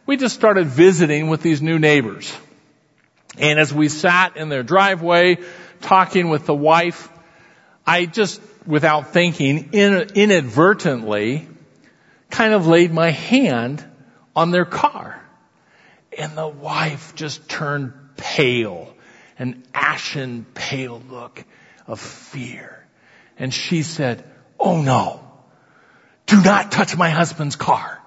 we 0.06 0.16
just 0.16 0.34
started 0.34 0.68
visiting 0.68 1.28
with 1.28 1.42
these 1.42 1.62
new 1.62 1.78
neighbors. 1.78 2.34
And 3.38 3.60
as 3.60 3.74
we 3.74 3.90
sat 3.90 4.38
in 4.38 4.50
their 4.50 4.64
driveway 4.64 5.38
talking 5.82 6.30
with 6.30 6.46
the 6.46 6.56
wife, 6.56 7.10
I 7.86 8.06
just, 8.06 8.42
without 8.66 9.14
thinking, 9.14 9.72
inadvertently 9.74 11.48
kind 12.30 12.54
of 12.54 12.68
laid 12.68 12.92
my 12.92 13.12
hand 13.12 13.86
on 14.36 14.52
their 14.52 14.66
car. 14.66 15.22
And 16.18 16.38
the 16.38 16.48
wife 16.48 17.16
just 17.16 17.48
turned 17.48 17.94
pale, 18.18 18.94
an 19.40 19.64
ashen 19.74 20.46
pale 20.54 21.02
look 21.10 21.44
of 21.88 22.00
fear. 22.00 22.86
And 23.38 23.54
she 23.54 23.84
said, 23.84 24.24
Oh 24.60 24.82
no, 24.82 25.22
do 26.26 26.42
not 26.42 26.72
touch 26.72 26.96
my 26.96 27.10
husband's 27.10 27.56
car. 27.56 28.01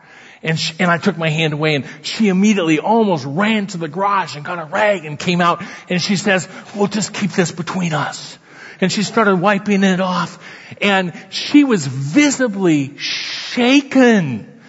And, 0.44 0.60
she, 0.60 0.74
and 0.78 0.90
I 0.90 0.98
took 0.98 1.16
my 1.16 1.30
hand 1.30 1.54
away 1.54 1.74
and 1.74 1.86
she 2.02 2.28
immediately 2.28 2.78
almost 2.78 3.24
ran 3.26 3.66
to 3.68 3.78
the 3.78 3.88
garage 3.88 4.36
and 4.36 4.44
got 4.44 4.58
a 4.58 4.66
rag 4.66 5.06
and 5.06 5.18
came 5.18 5.40
out 5.40 5.64
and 5.88 6.00
she 6.00 6.16
says, 6.16 6.46
we'll 6.76 6.86
just 6.86 7.14
keep 7.14 7.30
this 7.30 7.50
between 7.50 7.94
us. 7.94 8.38
And 8.78 8.92
she 8.92 9.02
started 9.02 9.36
wiping 9.36 9.82
it 9.82 10.00
off 10.00 10.38
and 10.82 11.14
she 11.30 11.64
was 11.64 11.86
visibly 11.86 12.98
shaken. 12.98 14.60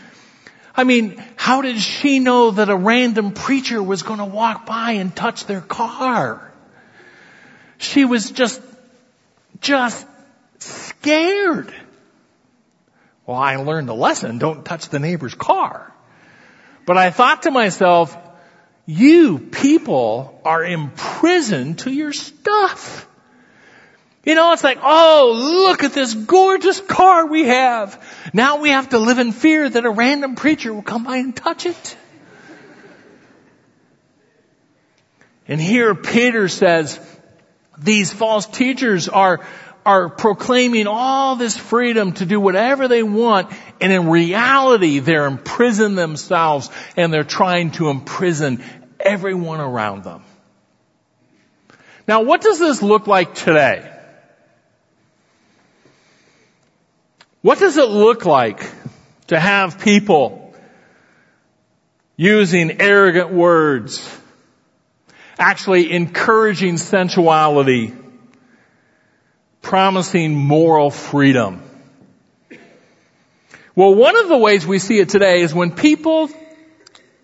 I 0.73 0.85
mean, 0.85 1.21
how 1.35 1.61
did 1.61 1.77
she 1.77 2.19
know 2.19 2.51
that 2.51 2.69
a 2.69 2.75
random 2.75 3.33
preacher 3.33 3.83
was 3.83 4.01
going 4.01 4.19
to 4.19 4.25
walk 4.25 4.65
by 4.65 4.91
and 4.91 5.13
touch 5.13 5.45
their 5.45 5.61
car? 5.61 6.53
She 7.77 8.05
was 8.05 8.31
just, 8.31 8.61
just 9.59 10.07
scared. 10.59 11.73
Well, 13.25 13.37
I 13.37 13.55
learned 13.55 13.89
a 13.89 13.93
lesson. 13.93 14.37
Don't 14.37 14.63
touch 14.63 14.89
the 14.89 14.99
neighbor's 14.99 15.33
car. 15.33 15.93
But 16.85 16.97
I 16.97 17.09
thought 17.09 17.43
to 17.43 17.51
myself, 17.51 18.15
you 18.85 19.39
people 19.39 20.39
are 20.45 20.63
imprisoned 20.63 21.79
to 21.79 21.91
your 21.91 22.13
stuff. 22.13 23.07
You 24.23 24.35
know, 24.35 24.53
it's 24.53 24.63
like, 24.63 24.79
oh, 24.81 25.33
look 25.67 25.83
at 25.83 25.93
this 25.93 26.13
gorgeous 26.13 26.81
car 26.81 27.27
we 27.27 27.45
have. 27.45 28.03
Now 28.33 28.59
we 28.59 28.69
have 28.69 28.89
to 28.89 28.99
live 28.99 29.19
in 29.19 29.31
fear 29.31 29.69
that 29.69 29.85
a 29.85 29.89
random 29.89 30.35
preacher 30.35 30.73
will 30.73 30.81
come 30.81 31.03
by 31.03 31.17
and 31.17 31.35
touch 31.35 31.65
it. 31.65 31.97
And 35.47 35.61
here 35.61 35.93
Peter 35.93 36.47
says, 36.47 36.99
these 37.77 38.11
false 38.11 38.47
teachers 38.47 39.09
are 39.09 39.45
are 39.85 40.09
proclaiming 40.09 40.87
all 40.87 41.35
this 41.35 41.55
freedom 41.55 42.13
to 42.13 42.25
do 42.25 42.39
whatever 42.39 42.87
they 42.87 43.03
want, 43.03 43.51
and 43.79 43.93
in 43.93 44.09
reality, 44.09 44.99
they're 44.99 45.25
imprisoning 45.27 45.95
themselves 45.95 46.69
and 46.97 47.13
they're 47.13 47.23
trying 47.23 47.71
to 47.71 47.89
imprison 47.89 48.63
everyone 48.99 49.61
around 49.61 50.03
them. 50.03 50.23
Now, 52.07 52.23
what 52.23 52.41
does 52.41 52.59
this 52.59 52.81
look 52.81 53.07
like 53.07 53.35
today? 53.35 53.91
What 57.41 57.59
does 57.59 57.77
it 57.77 57.89
look 57.89 58.25
like 58.25 58.67
to 59.27 59.39
have 59.39 59.79
people 59.79 60.53
using 62.17 62.81
arrogant 62.81 63.31
words, 63.31 64.07
actually 65.37 65.91
encouraging 65.91 66.77
sensuality, 66.77 67.93
promising 69.65 70.35
moral 70.35 70.91
freedom. 70.91 71.59
Well, 73.75 73.95
one 73.95 74.15
of 74.15 74.29
the 74.29 74.37
ways 74.37 74.65
we 74.65 74.77
see 74.77 74.99
it 74.99 75.09
today 75.09 75.41
is 75.41 75.55
when 75.55 75.71
people 75.71 76.29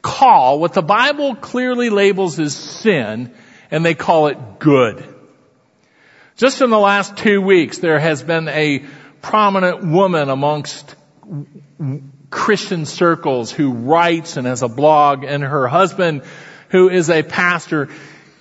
call 0.01 0.59
what 0.59 0.73
the 0.73 0.81
Bible 0.81 1.35
clearly 1.35 1.91
labels 1.91 2.39
as 2.39 2.55
sin 2.55 3.31
and 3.69 3.85
they 3.85 3.93
call 3.93 4.25
it 4.25 4.57
good. 4.57 5.05
Just 6.35 6.61
in 6.61 6.71
the 6.71 6.79
last 6.79 7.15
two 7.15 7.41
weeks, 7.41 7.77
there 7.77 7.99
has 7.99 8.23
been 8.23 8.47
a 8.47 8.85
prominent 9.21 9.85
woman 9.85 10.29
amongst 10.29 10.95
Christian 12.31 12.87
circles 12.87 13.51
who 13.51 13.71
writes 13.71 14.35
and 14.37 14.47
has 14.47 14.63
a 14.63 14.67
blog 14.67 15.23
and 15.23 15.43
her 15.43 15.67
husband 15.67 16.23
who 16.69 16.89
is 16.89 17.11
a 17.11 17.21
pastor 17.21 17.89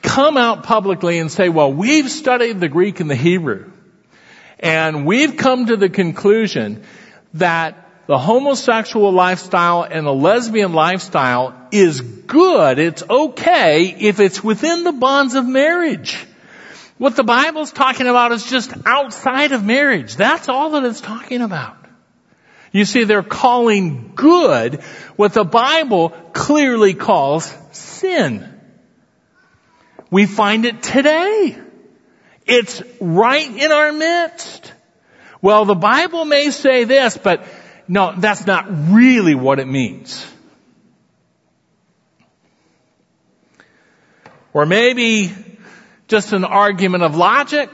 come 0.01 0.39
out 0.39 0.63
publicly 0.63 1.19
and 1.19 1.31
say, 1.31 1.51
well, 1.51 1.71
we've 1.71 2.11
studied 2.11 2.61
the 2.61 2.69
Greek 2.71 3.01
and 3.01 3.11
the 3.11 3.15
Hebrew. 3.15 3.71
And 4.61 5.07
we've 5.07 5.37
come 5.37 5.67
to 5.67 5.77
the 5.77 5.89
conclusion 5.89 6.85
that 7.35 7.89
the 8.07 8.19
homosexual 8.19 9.11
lifestyle 9.13 9.85
and 9.85 10.07
the 10.07 10.13
lesbian 10.13 10.73
lifestyle 10.73 11.55
is 11.73 12.01
good. 12.01 12.79
It's 12.79 13.03
okay 13.09 13.95
if 13.99 14.21
it's 14.21 14.45
within 14.45 14.85
the 14.85 14.93
bonds 14.93 15.35
of 15.35 15.47
marriage. 15.47 16.27
What 16.99 17.17
the 17.17 17.25
Bible's 17.25 17.73
talking 17.73 18.07
about 18.07 18.33
is 18.33 18.51
just 18.51 18.73
outside 18.85 19.53
of 19.53 19.65
marriage. 19.65 20.17
That's 20.17 20.51
all 20.51 20.71
that 20.73 20.85
it's 20.85 21.01
talking 21.01 21.41
about. 21.41 21.77
You 22.73 22.85
see, 22.85 23.05
they're 23.05 23.23
calling 23.23 24.13
good 24.15 24.83
what 25.17 25.33
the 25.33 25.45
Bible 25.45 26.11
clearly 26.33 26.95
calls 26.95 27.53
sin. 27.73 28.61
We 30.11 30.27
find 30.27 30.67
it 30.67 30.83
today. 30.83 31.59
It's 32.51 32.83
right 33.01 33.49
in 33.49 33.71
our 33.71 33.93
midst. 33.93 34.73
Well, 35.41 35.65
the 35.65 35.77
Bible 35.77 36.25
may 36.25 36.51
say 36.51 36.83
this, 36.83 37.17
but 37.17 37.47
no, 37.87 38.13
that's 38.17 38.45
not 38.45 38.67
really 38.69 39.37
what 39.37 39.61
it 39.61 39.69
means. 39.69 40.27
Or 44.53 44.67
maybe 44.67 45.33
just 46.09 46.33
an 46.33 46.45
argument 46.45 47.05
of 47.05 47.17
logic. 47.17 47.71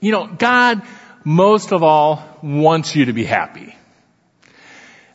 You 0.00 0.12
know, 0.12 0.26
God 0.26 0.82
most 1.22 1.72
of 1.72 1.82
all 1.82 2.38
wants 2.42 2.96
you 2.96 3.04
to 3.04 3.12
be 3.12 3.24
happy. 3.24 3.76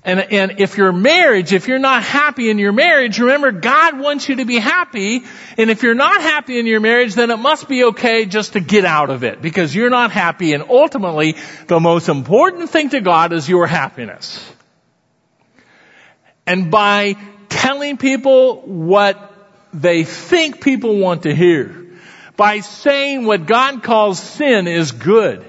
And, 0.07 0.21
and 0.31 0.61
if 0.61 0.77
your 0.77 0.93
marriage, 0.93 1.51
if 1.51 1.67
you're 1.67 1.79
not 1.79 2.01
happy 2.01 2.49
in 2.49 2.59
your 2.59 2.71
marriage, 2.71 3.19
remember 3.19 3.51
God 3.51 3.99
wants 3.99 4.29
you 4.29 4.37
to 4.37 4.45
be 4.45 4.57
happy. 4.57 5.23
And 5.57 5.69
if 5.69 5.83
you're 5.83 5.95
not 5.95 6.21
happy 6.21 6.57
in 6.57 6.65
your 6.65 6.79
marriage, 6.79 7.13
then 7.13 7.29
it 7.29 7.35
must 7.35 7.67
be 7.67 7.83
okay 7.83 8.25
just 8.25 8.53
to 8.53 8.61
get 8.61 8.85
out 8.85 9.09
of 9.09 9.25
it 9.25 9.41
because 9.41 9.75
you're 9.75 9.89
not 9.89 10.11
happy. 10.11 10.53
And 10.53 10.63
ultimately, 10.69 11.35
the 11.67 11.81
most 11.81 12.07
important 12.07 12.69
thing 12.69 12.91
to 12.91 13.01
God 13.01 13.33
is 13.33 13.49
your 13.49 13.67
happiness. 13.67 14.49
And 16.45 16.71
by 16.71 17.17
telling 17.49 17.97
people 17.97 18.61
what 18.61 19.19
they 19.73 20.05
think 20.05 20.61
people 20.61 20.99
want 20.99 21.23
to 21.23 21.35
hear, 21.35 21.85
by 22.37 22.61
saying 22.61 23.25
what 23.25 23.45
God 23.45 23.83
calls 23.83 24.21
sin 24.21 24.67
is 24.67 24.93
good, 24.93 25.46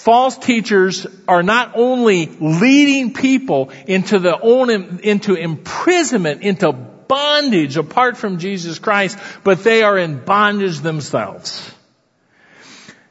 false 0.00 0.38
teachers 0.38 1.06
are 1.28 1.42
not 1.42 1.72
only 1.74 2.26
leading 2.26 3.12
people 3.12 3.70
into 3.86 4.18
the 4.18 4.38
own, 4.40 5.00
into 5.00 5.34
imprisonment, 5.34 6.40
into 6.40 6.72
bondage 6.72 7.76
apart 7.76 8.16
from 8.16 8.38
Jesus 8.38 8.78
Christ, 8.78 9.18
but 9.44 9.62
they 9.62 9.82
are 9.82 9.98
in 9.98 10.24
bondage 10.24 10.80
themselves. 10.80 11.70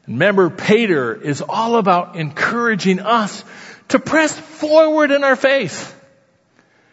Remember, 0.08 0.50
Peter 0.50 1.14
is 1.14 1.42
all 1.42 1.76
about 1.76 2.16
encouraging 2.16 2.98
us 2.98 3.44
to 3.88 4.00
press 4.00 4.36
forward 4.36 5.12
in 5.12 5.22
our 5.22 5.36
faith. 5.36 5.96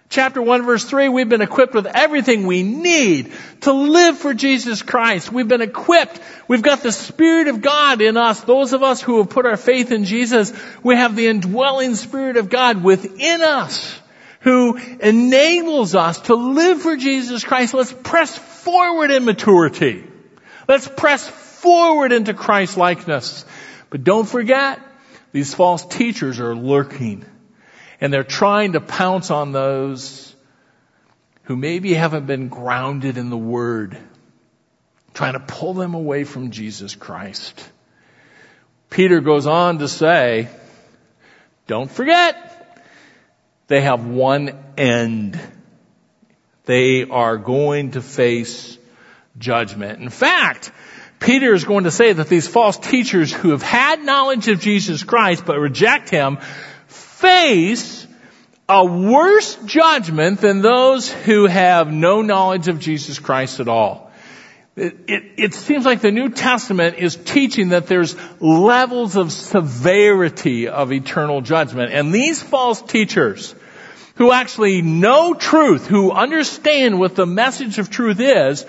Chapter 0.09 0.41
1 0.41 0.65
verse 0.65 0.85
3, 0.85 1.09
we've 1.09 1.27
been 1.27 1.41
equipped 1.41 1.73
with 1.73 1.85
everything 1.85 2.45
we 2.45 2.63
need 2.63 3.33
to 3.61 3.73
live 3.73 4.17
for 4.17 4.33
Jesus 4.33 4.81
Christ. 4.81 5.31
We've 5.31 5.47
been 5.47 5.61
equipped. 5.61 6.21
We've 6.47 6.61
got 6.61 6.81
the 6.81 6.93
Spirit 6.93 7.49
of 7.49 7.61
God 7.61 8.01
in 8.01 8.15
us. 8.15 8.39
Those 8.41 8.71
of 8.71 8.83
us 8.83 9.01
who 9.01 9.17
have 9.17 9.29
put 9.29 9.45
our 9.45 9.57
faith 9.57 9.91
in 9.91 10.05
Jesus, 10.05 10.53
we 10.81 10.95
have 10.95 11.15
the 11.15 11.27
indwelling 11.27 11.95
Spirit 11.95 12.37
of 12.37 12.49
God 12.49 12.83
within 12.83 13.41
us 13.41 13.99
who 14.41 14.77
enables 14.77 15.93
us 15.93 16.21
to 16.21 16.35
live 16.35 16.81
for 16.81 16.95
Jesus 16.95 17.43
Christ. 17.43 17.73
Let's 17.73 17.91
press 17.91 18.37
forward 18.37 19.11
in 19.11 19.25
maturity. 19.25 20.05
Let's 20.69 20.87
press 20.87 21.27
forward 21.27 22.13
into 22.13 22.33
Christ 22.33 22.77
likeness. 22.77 23.43
But 23.89 24.05
don't 24.05 24.27
forget, 24.27 24.79
these 25.33 25.53
false 25.53 25.85
teachers 25.85 26.39
are 26.39 26.55
lurking 26.55 27.25
and 27.99 28.13
they're 28.13 28.23
trying 28.23 28.73
to 28.73 28.81
pounce 28.81 29.31
on 29.31 29.51
those 29.51 30.35
who 31.43 31.55
maybe 31.55 31.93
haven't 31.93 32.25
been 32.25 32.49
grounded 32.49 33.17
in 33.17 33.29
the 33.29 33.37
Word, 33.37 33.97
trying 35.13 35.33
to 35.33 35.39
pull 35.39 35.73
them 35.73 35.93
away 35.93 36.23
from 36.23 36.51
Jesus 36.51 36.95
Christ. 36.95 37.69
Peter 38.89 39.21
goes 39.21 39.47
on 39.47 39.79
to 39.79 39.87
say, 39.87 40.49
don't 41.67 41.91
forget, 41.91 42.83
they 43.67 43.81
have 43.81 44.05
one 44.05 44.57
end. 44.77 45.39
They 46.65 47.03
are 47.03 47.37
going 47.37 47.91
to 47.91 48.01
face 48.01 48.77
judgment. 49.37 50.01
In 50.01 50.09
fact, 50.09 50.71
Peter 51.19 51.53
is 51.53 51.63
going 51.63 51.85
to 51.85 51.91
say 51.91 52.13
that 52.13 52.29
these 52.29 52.47
false 52.47 52.77
teachers 52.77 53.33
who 53.33 53.51
have 53.51 53.63
had 53.63 54.03
knowledge 54.03 54.47
of 54.47 54.59
Jesus 54.59 55.03
Christ 55.03 55.45
but 55.45 55.59
reject 55.59 56.09
Him 56.09 56.37
face 57.17 58.07
a 58.69 58.85
worse 58.85 59.55
judgment 59.65 60.41
than 60.41 60.61
those 60.61 61.11
who 61.11 61.45
have 61.47 61.91
no 61.91 62.21
knowledge 62.21 62.67
of 62.67 62.79
Jesus 62.79 63.17
Christ 63.17 63.59
at 63.59 63.67
all. 63.67 64.11
It, 64.75 64.95
it, 65.07 65.23
it, 65.37 65.53
seems 65.55 65.85
like 65.85 66.01
the 66.01 66.11
New 66.11 66.29
Testament 66.29 66.97
is 66.97 67.15
teaching 67.15 67.69
that 67.69 67.87
there's 67.87 68.15
levels 68.39 69.15
of 69.15 69.31
severity 69.31 70.67
of 70.67 70.93
eternal 70.93 71.41
judgment. 71.41 71.91
And 71.91 72.13
these 72.13 72.43
false 72.43 72.81
teachers, 72.83 73.55
who 74.15 74.31
actually 74.31 74.83
know 74.83 75.33
truth, 75.33 75.87
who 75.87 76.11
understand 76.11 76.99
what 76.99 77.15
the 77.15 77.25
message 77.25 77.79
of 77.79 77.89
truth 77.89 78.19
is, 78.19 78.65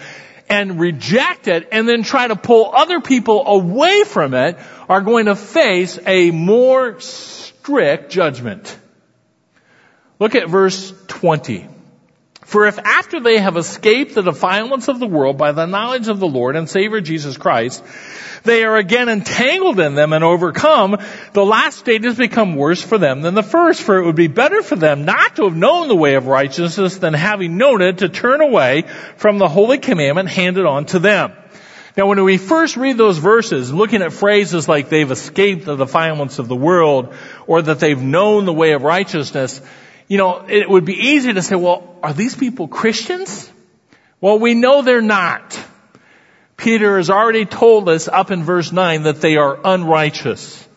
and 0.49 0.81
reject 0.81 1.49
it, 1.49 1.69
and 1.73 1.87
then 1.87 2.03
try 2.05 2.27
to 2.27 2.37
pull 2.37 2.75
other 2.75 3.01
people 3.01 3.47
away 3.47 4.05
from 4.05 4.33
it, 4.33 4.57
are 4.89 5.03
going 5.03 5.27
to 5.27 5.37
face 5.37 5.99
a 6.07 6.31
more 6.31 7.01
strict 7.68 8.11
judgment. 8.11 8.78
Look 10.18 10.35
at 10.35 10.48
verse 10.48 10.90
20. 11.09 11.68
For 12.46 12.66
if 12.66 12.78
after 12.78 13.20
they 13.20 13.38
have 13.40 13.59
escaped 13.59 14.14
the 14.14 14.22
defilements 14.22 14.88
of 14.88 14.98
the 14.98 15.07
world 15.07 15.37
by 15.37 15.52
the 15.52 15.66
knowledge 15.66 16.09
of 16.09 16.18
the 16.18 16.26
Lord 16.26 16.57
and 16.57 16.66
Savior 16.66 17.02
Jesus 17.02 17.37
Christ, 17.37 17.85
they 18.42 18.64
are 18.64 18.78
again 18.78 19.11
entangled 19.11 19.81
in 19.81 19.94
them 19.94 20.14
and 20.14 20.24
overcome, 20.24 20.96
the 21.35 21.44
last 21.44 21.81
state 21.81 22.04
has 22.04 22.16
become 22.16 22.57
worse 22.57 22.83
for 22.83 22.96
them 22.96 23.20
than 23.20 23.35
the 23.35 23.42
first. 23.42 23.83
For 23.83 23.98
it 23.98 24.07
would 24.07 24.16
be 24.16 24.28
better 24.28 24.62
for 24.62 24.76
them 24.76 25.04
not 25.04 25.37
to 25.37 25.44
have 25.44 25.54
known 25.54 25.88
the 25.88 25.94
way 25.94 26.14
of 26.14 26.26
righteousness 26.26 26.96
than 26.96 27.12
having 27.12 27.59
known 27.59 27.83
it 27.83 27.98
to 27.98 28.09
turn 28.09 28.40
away 28.40 28.85
from 29.16 29.37
the 29.37 29.48
holy 29.48 29.76
commandment 29.76 30.31
handed 30.31 30.64
on 30.64 30.87
to 30.87 31.00
them. 31.00 31.35
Now 31.99 32.07
when 32.07 32.23
we 32.23 32.39
first 32.39 32.77
read 32.77 32.97
those 32.97 33.19
verses, 33.19 33.75
looking 33.75 34.03
at 34.03 34.13
phrases 34.13 34.69
like 34.69 34.89
they've 34.89 35.11
escaped 35.11 35.65
the 35.65 35.75
defilements 35.75 36.39
of 36.39 36.47
the 36.47 36.55
world, 36.55 37.13
or 37.49 37.61
that 37.61 37.81
they've 37.81 38.01
known 38.01 38.45
the 38.45 38.53
way 38.53 38.71
of 38.71 38.83
righteousness, 38.83 39.61
you 40.07 40.17
know, 40.17 40.47
it 40.49 40.71
would 40.71 40.85
be 40.85 40.95
easy 40.95 41.33
to 41.33 41.43
say, 41.43 41.57
well, 41.57 41.97
are 42.01 42.13
these 42.13 42.37
people 42.37 42.69
Christians? 42.69 43.51
Well, 44.21 44.39
we 44.39 44.55
know 44.55 44.83
they're 44.83 45.03
not. 45.03 45.61
Peter 46.57 46.99
has 46.99 47.11
already 47.11 47.47
told 47.47 47.89
us 47.89 48.07
up 48.07 48.31
in 48.31 48.45
verse 48.45 48.71
9 48.71 49.03
that 49.03 49.21
they 49.21 49.37
are 49.37 49.59
unrighteous. 49.65 50.69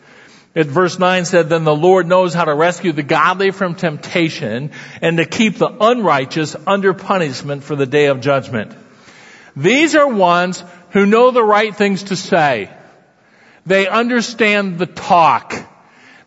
At 0.56 0.66
verse 0.66 0.98
9 0.98 1.24
said, 1.24 1.48
then 1.48 1.62
the 1.62 1.74
Lord 1.74 2.08
knows 2.08 2.34
how 2.34 2.46
to 2.46 2.54
rescue 2.54 2.90
the 2.90 3.04
godly 3.04 3.52
from 3.52 3.76
temptation 3.76 4.72
and 5.00 5.18
to 5.18 5.24
keep 5.24 5.54
the 5.54 5.70
unrighteous 5.70 6.56
under 6.66 6.92
punishment 6.92 7.62
for 7.62 7.76
the 7.76 7.86
day 7.86 8.06
of 8.06 8.20
judgment. 8.20 8.74
These 9.54 9.94
are 9.94 10.08
ones 10.08 10.64
who 10.92 11.06
know 11.06 11.30
the 11.30 11.44
right 11.44 11.74
things 11.74 12.04
to 12.04 12.16
say. 12.16 12.70
They 13.66 13.88
understand 13.88 14.78
the 14.78 14.86
talk. 14.86 15.54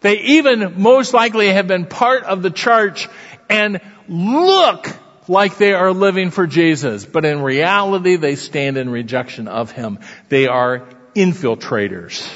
They 0.01 0.19
even 0.19 0.82
most 0.82 1.13
likely 1.13 1.49
have 1.49 1.67
been 1.67 1.86
part 1.86 2.23
of 2.23 2.41
the 2.41 2.51
church 2.51 3.08
and 3.49 3.82
look 4.08 4.88
like 5.28 5.58
they 5.58 5.73
are 5.73 5.91
living 5.91 6.30
for 6.30 6.45
Jesus, 6.45 7.06
but 7.06 7.25
in 7.25 7.41
reality 7.41 8.15
they 8.15 8.36
stand 8.36 8.78
in 8.78 8.89
rejection 8.89 9.47
of 9.47 9.71
Him. 9.71 9.99
They 10.30 10.47
are 10.47 10.88
infiltrators. 11.15 12.28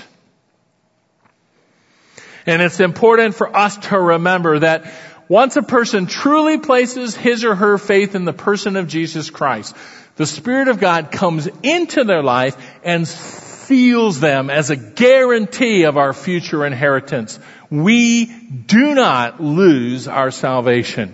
And 2.46 2.62
it's 2.62 2.80
important 2.80 3.36
for 3.36 3.56
us 3.56 3.78
to 3.90 4.00
remember 4.00 4.60
that 4.60 4.92
once 5.28 5.56
a 5.56 5.62
person 5.62 6.08
truly 6.08 6.58
places 6.58 7.16
his 7.16 7.44
or 7.46 7.54
her 7.54 7.78
faith 7.78 8.16
in 8.16 8.26
the 8.26 8.34
person 8.34 8.76
of 8.76 8.88
Jesus 8.88 9.30
Christ, 9.30 9.76
the 10.20 10.28
Spirit 10.28 10.68
of 10.68 10.82
God 10.82 11.12
comes 11.12 11.48
into 11.64 12.04
their 12.04 12.22
life 12.22 12.58
and 12.84 13.08
seals 13.08 14.20
them 14.20 14.50
as 14.50 14.70
a 14.70 14.76
guarantee 14.76 15.84
of 15.84 15.96
our 15.96 16.12
future 16.12 16.66
inheritance. 16.66 17.40
We 17.70 18.26
do 18.26 18.96
not 18.96 19.40
lose 19.40 20.10
our 20.10 20.30
salvation. 20.30 21.14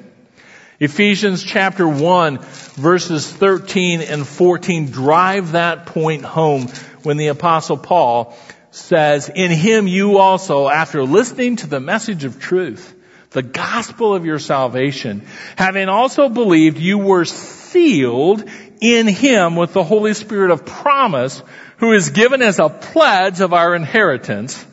Ephesians 0.79 1.43
chapter 1.43 1.87
1 1.87 2.39
verses 2.39 3.31
13 3.31 4.01
and 4.01 4.25
14 4.25 4.89
drive 4.89 5.51
that 5.51 5.85
point 5.85 6.25
home 6.25 6.67
when 7.03 7.17
the 7.17 7.27
apostle 7.27 7.77
Paul 7.77 8.35
says, 8.71 9.29
in 9.29 9.51
him 9.51 9.87
you 9.87 10.17
also, 10.17 10.67
after 10.67 11.03
listening 11.03 11.57
to 11.57 11.67
the 11.67 11.79
message 11.79 12.23
of 12.23 12.39
truth, 12.39 12.95
the 13.29 13.43
gospel 13.43 14.15
of 14.15 14.25
your 14.25 14.39
salvation, 14.39 15.27
having 15.57 15.89
also 15.89 16.27
believed 16.27 16.79
you 16.79 16.97
were 16.97 17.25
sealed 17.25 18.49
in 18.81 19.07
him 19.07 19.55
with 19.55 19.73
the 19.73 19.83
Holy 19.83 20.13
Spirit 20.13 20.51
of 20.51 20.65
promise, 20.65 21.41
who 21.77 21.93
is 21.93 22.09
given 22.09 22.41
as 22.41 22.59
a 22.59 22.69
pledge 22.69 23.41
of 23.41 23.53
our 23.53 23.75
inheritance, 23.75 24.65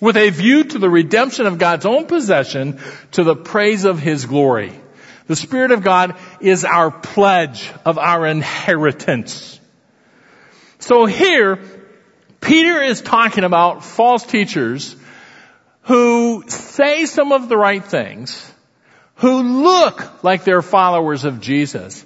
with 0.00 0.16
a 0.16 0.30
view 0.30 0.64
to 0.64 0.78
the 0.78 0.90
redemption 0.90 1.46
of 1.46 1.58
God's 1.58 1.86
own 1.86 2.06
possession 2.06 2.78
to 3.12 3.24
the 3.24 3.36
praise 3.36 3.84
of 3.84 3.98
his 3.98 4.26
glory. 4.26 4.72
The 5.26 5.36
Spirit 5.36 5.70
of 5.70 5.82
God 5.82 6.16
is 6.40 6.64
our 6.64 6.90
pledge 6.90 7.70
of 7.86 7.98
our 7.98 8.26
inheritance. 8.26 9.58
So 10.78 11.06
here, 11.06 11.58
Peter 12.40 12.82
is 12.82 13.00
talking 13.00 13.44
about 13.44 13.84
false 13.84 14.24
teachers 14.24 14.94
who 15.84 16.44
say 16.48 17.06
some 17.06 17.32
of 17.32 17.48
the 17.48 17.56
right 17.56 17.82
things, 17.82 18.52
who 19.16 19.62
look 19.62 20.22
like 20.22 20.44
they're 20.44 20.60
followers 20.60 21.24
of 21.24 21.40
Jesus, 21.40 22.04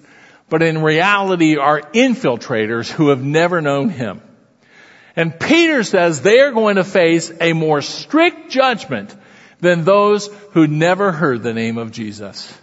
but 0.48 0.62
in 0.62 0.82
reality 0.82 1.56
are 1.56 1.80
infiltrators 1.80 2.90
who 2.90 3.08
have 3.08 3.22
never 3.22 3.60
known 3.60 3.90
him. 3.90 4.22
And 5.16 5.38
Peter 5.38 5.82
says 5.82 6.20
they 6.20 6.40
are 6.40 6.52
going 6.52 6.76
to 6.76 6.84
face 6.84 7.32
a 7.40 7.52
more 7.52 7.82
strict 7.82 8.50
judgment 8.50 9.14
than 9.60 9.84
those 9.84 10.28
who 10.52 10.66
never 10.66 11.12
heard 11.12 11.42
the 11.42 11.52
name 11.52 11.78
of 11.78 11.90
Jesus. 11.90 12.56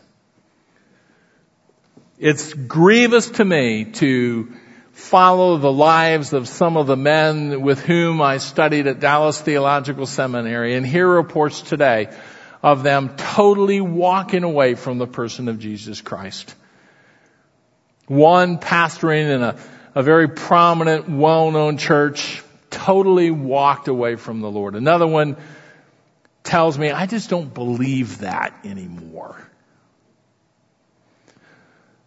It's 2.18 2.54
grievous 2.54 3.30
to 3.32 3.46
me 3.46 3.86
to 3.86 4.54
follow 4.94 5.58
the 5.58 5.72
lives 5.72 6.32
of 6.32 6.48
some 6.48 6.78
of 6.78 6.88
the 6.88 6.96
men 6.96 7.62
with 7.62 7.82
whom 7.82 8.22
I 8.22 8.38
studied 8.38 8.88
at 8.88 9.02
Dallas 9.02 9.42
Theological 9.42 10.06
Seminary 10.06 10.76
and 10.76 10.86
hear 10.86 11.06
reports 11.06 11.60
today 11.60 12.16
of 12.64 12.84
them 12.84 13.18
totally 13.18 13.82
walking 13.82 14.44
away 14.44 14.76
from 14.76 14.98
the 14.98 15.06
person 15.06 15.50
of 15.50 15.60
Jesus 15.60 16.00
Christ. 16.00 16.56
One 18.08 18.60
pastoring 18.60 19.30
in 19.30 19.42
a, 19.42 19.58
a 19.96 20.04
very 20.04 20.28
prominent, 20.28 21.10
well-known 21.10 21.78
church 21.78 22.44
totally 22.70 23.32
walked 23.32 23.88
away 23.88 24.16
from 24.16 24.42
the 24.42 24.50
Lord. 24.50 24.76
Another 24.76 25.08
one 25.08 25.38
tells 26.44 26.78
me, 26.78 26.92
I 26.92 27.08
just 27.08 27.30
don't 27.30 27.54
believe 27.54 28.20
that 28.20 28.54
anymore. 28.64 29.36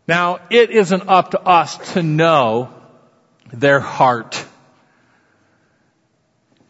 Now, 0.07 0.41
it 0.51 0.71
isn't 0.71 1.09
up 1.09 1.33
to 1.33 1.41
us 1.41 1.93
to 1.93 2.03
know 2.03 2.73
their 3.53 3.81
heart. 3.81 4.45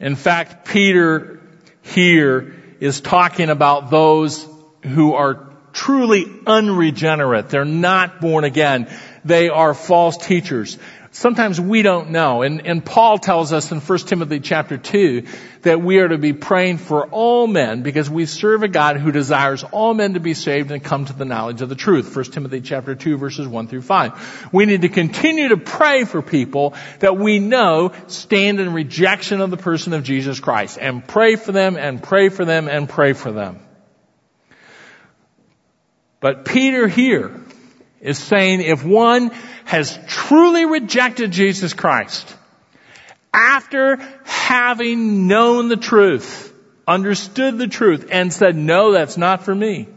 In 0.00 0.16
fact, 0.16 0.66
Peter 0.66 1.40
here 1.82 2.54
is 2.80 3.00
talking 3.00 3.50
about 3.50 3.90
those 3.90 4.46
who 4.84 5.14
are 5.14 5.48
truly 5.72 6.26
unregenerate. 6.46 7.48
They're 7.50 7.64
not 7.64 8.20
born 8.20 8.44
again. 8.44 8.88
They 9.24 9.48
are 9.48 9.74
false 9.74 10.16
teachers. 10.16 10.78
Sometimes 11.10 11.58
we 11.60 11.82
don't 11.82 12.10
know. 12.10 12.42
And, 12.42 12.66
and 12.66 12.84
Paul 12.84 13.18
tells 13.18 13.52
us 13.52 13.72
in 13.72 13.80
1 13.80 13.98
Timothy 14.00 14.40
chapter 14.40 14.76
2 14.76 15.26
that 15.62 15.80
we 15.82 15.98
are 15.98 16.08
to 16.08 16.18
be 16.18 16.32
praying 16.32 16.78
for 16.78 17.06
all 17.06 17.46
men 17.46 17.82
because 17.82 18.10
we 18.10 18.26
serve 18.26 18.62
a 18.62 18.68
God 18.68 18.98
who 18.98 19.10
desires 19.10 19.64
all 19.64 19.94
men 19.94 20.14
to 20.14 20.20
be 20.20 20.34
saved 20.34 20.70
and 20.70 20.84
come 20.84 21.06
to 21.06 21.12
the 21.12 21.24
knowledge 21.24 21.62
of 21.62 21.70
the 21.70 21.74
truth. 21.74 22.14
1 22.14 22.26
Timothy 22.26 22.60
chapter 22.60 22.94
2 22.94 23.16
verses 23.16 23.48
1 23.48 23.68
through 23.68 23.82
5. 23.82 24.50
We 24.52 24.66
need 24.66 24.82
to 24.82 24.88
continue 24.88 25.48
to 25.48 25.56
pray 25.56 26.04
for 26.04 26.20
people 26.20 26.74
that 27.00 27.16
we 27.16 27.38
know 27.38 27.92
stand 28.06 28.60
in 28.60 28.72
rejection 28.72 29.40
of 29.40 29.50
the 29.50 29.56
person 29.56 29.94
of 29.94 30.04
Jesus 30.04 30.40
Christ 30.40 30.78
and 30.80 31.06
pray 31.06 31.36
for 31.36 31.52
them 31.52 31.76
and 31.76 32.02
pray 32.02 32.28
for 32.28 32.44
them 32.44 32.68
and 32.68 32.88
pray 32.88 33.14
for 33.14 33.32
them. 33.32 33.60
But 36.20 36.44
Peter 36.44 36.86
here 36.86 37.30
is 38.00 38.18
saying 38.18 38.60
if 38.60 38.84
one 38.84 39.30
has 39.64 39.98
truly 40.06 40.64
rejected 40.64 41.30
Jesus 41.32 41.72
Christ, 41.72 42.34
after 43.32 43.96
having 44.24 45.26
known 45.26 45.68
the 45.68 45.76
truth, 45.76 46.52
understood 46.86 47.58
the 47.58 47.68
truth, 47.68 48.08
and 48.10 48.32
said, 48.32 48.56
no, 48.56 48.92
that's 48.92 49.16
not 49.16 49.44
for 49.44 49.54
me. 49.54 49.88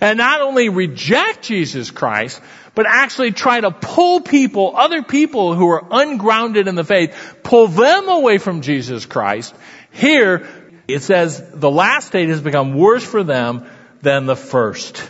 And 0.00 0.18
not 0.18 0.40
only 0.40 0.68
reject 0.68 1.42
Jesus 1.42 1.90
Christ, 1.90 2.40
but 2.74 2.86
actually 2.86 3.32
try 3.32 3.60
to 3.60 3.70
pull 3.70 4.20
people, 4.20 4.76
other 4.76 5.02
people 5.02 5.54
who 5.54 5.68
are 5.68 5.84
ungrounded 5.90 6.68
in 6.68 6.74
the 6.74 6.84
faith, 6.84 7.16
pull 7.42 7.68
them 7.68 8.08
away 8.08 8.38
from 8.38 8.62
Jesus 8.62 9.04
Christ. 9.06 9.54
Here, 9.90 10.48
it 10.88 11.00
says 11.02 11.42
the 11.52 11.70
last 11.70 12.08
state 12.08 12.28
has 12.28 12.40
become 12.40 12.74
worse 12.74 13.04
for 13.04 13.22
them 13.22 13.66
than 14.00 14.26
the 14.26 14.36
first. 14.36 15.08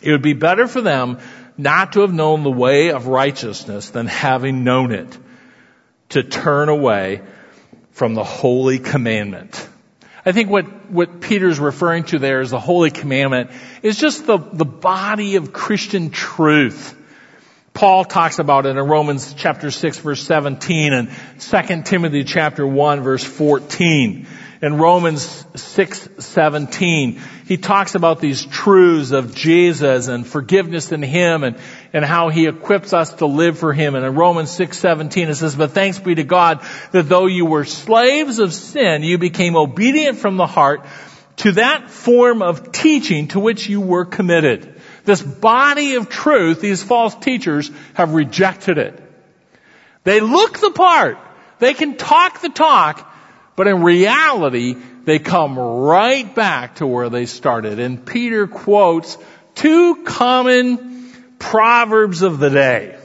It 0.00 0.12
would 0.12 0.22
be 0.22 0.32
better 0.32 0.68
for 0.68 0.80
them 0.80 1.18
not 1.56 1.94
to 1.94 2.00
have 2.02 2.12
known 2.12 2.44
the 2.44 2.50
way 2.50 2.90
of 2.90 3.08
righteousness 3.08 3.90
than 3.90 4.06
having 4.06 4.62
known 4.64 4.92
it 4.92 5.18
to 6.10 6.22
turn 6.22 6.68
away 6.68 7.20
from 7.90 8.14
the 8.14 8.24
holy 8.24 8.78
commandment. 8.78 9.68
I 10.24 10.32
think 10.32 10.50
what, 10.50 10.90
what 10.90 11.20
Peter's 11.20 11.58
referring 11.58 12.04
to 12.04 12.18
there 12.18 12.40
is 12.40 12.50
the 12.50 12.60
holy 12.60 12.90
commandment 12.90 13.50
is 13.82 13.98
just 13.98 14.26
the, 14.26 14.38
the 14.38 14.64
body 14.64 15.36
of 15.36 15.52
Christian 15.52 16.10
truth. 16.10 16.94
Paul 17.74 18.04
talks 18.04 18.38
about 18.38 18.66
it 18.66 18.76
in 18.76 18.76
Romans 18.76 19.34
chapter 19.34 19.70
6 19.70 19.98
verse 19.98 20.22
17 20.22 20.92
and 20.92 21.10
2 21.40 21.82
Timothy 21.82 22.24
chapter 22.24 22.66
1 22.66 23.02
verse 23.02 23.24
14 23.24 24.26
in 24.60 24.76
Romans 24.76 25.44
6:17, 25.54 27.20
he 27.46 27.56
talks 27.56 27.94
about 27.94 28.20
these 28.20 28.44
truths 28.44 29.12
of 29.12 29.34
Jesus 29.34 30.08
and 30.08 30.26
forgiveness 30.26 30.90
in 30.90 31.02
him 31.02 31.44
and, 31.44 31.56
and 31.92 32.04
how 32.04 32.28
he 32.28 32.46
equips 32.46 32.92
us 32.92 33.14
to 33.14 33.26
live 33.26 33.58
for 33.58 33.72
him. 33.72 33.94
And 33.94 34.04
in 34.04 34.14
Romans 34.14 34.50
6:17 34.50 35.28
it 35.28 35.36
says, 35.36 35.54
"But 35.54 35.72
thanks 35.72 35.98
be 35.98 36.16
to 36.16 36.24
God 36.24 36.60
that 36.90 37.08
though 37.08 37.26
you 37.26 37.46
were 37.46 37.64
slaves 37.64 38.40
of 38.40 38.52
sin, 38.52 39.02
you 39.02 39.18
became 39.18 39.56
obedient 39.56 40.18
from 40.18 40.36
the 40.36 40.46
heart 40.46 40.84
to 41.38 41.52
that 41.52 41.90
form 41.90 42.42
of 42.42 42.72
teaching 42.72 43.28
to 43.28 43.40
which 43.40 43.68
you 43.68 43.80
were 43.80 44.04
committed." 44.04 44.74
This 45.04 45.22
body 45.22 45.94
of 45.94 46.08
truth, 46.08 46.60
these 46.60 46.82
false 46.82 47.14
teachers 47.14 47.70
have 47.94 48.12
rejected 48.12 48.76
it. 48.76 49.02
They 50.04 50.20
look 50.20 50.58
the 50.58 50.70
part. 50.70 51.16
They 51.60 51.74
can 51.74 51.96
talk 51.96 52.40
the 52.40 52.50
talk, 52.50 53.10
but 53.58 53.66
in 53.66 53.82
reality, 53.82 54.76
they 55.02 55.18
come 55.18 55.58
right 55.58 56.32
back 56.32 56.76
to 56.76 56.86
where 56.86 57.10
they 57.10 57.26
started. 57.26 57.80
And 57.80 58.06
Peter 58.06 58.46
quotes 58.46 59.18
two 59.56 60.04
common 60.04 61.12
proverbs 61.40 62.22
of 62.22 62.38
the 62.38 62.50
day 62.50 62.96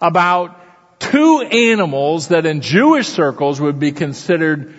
about 0.00 0.58
two 1.00 1.42
animals 1.42 2.28
that 2.28 2.46
in 2.46 2.62
Jewish 2.62 3.08
circles 3.08 3.60
would 3.60 3.78
be 3.78 3.92
considered 3.92 4.74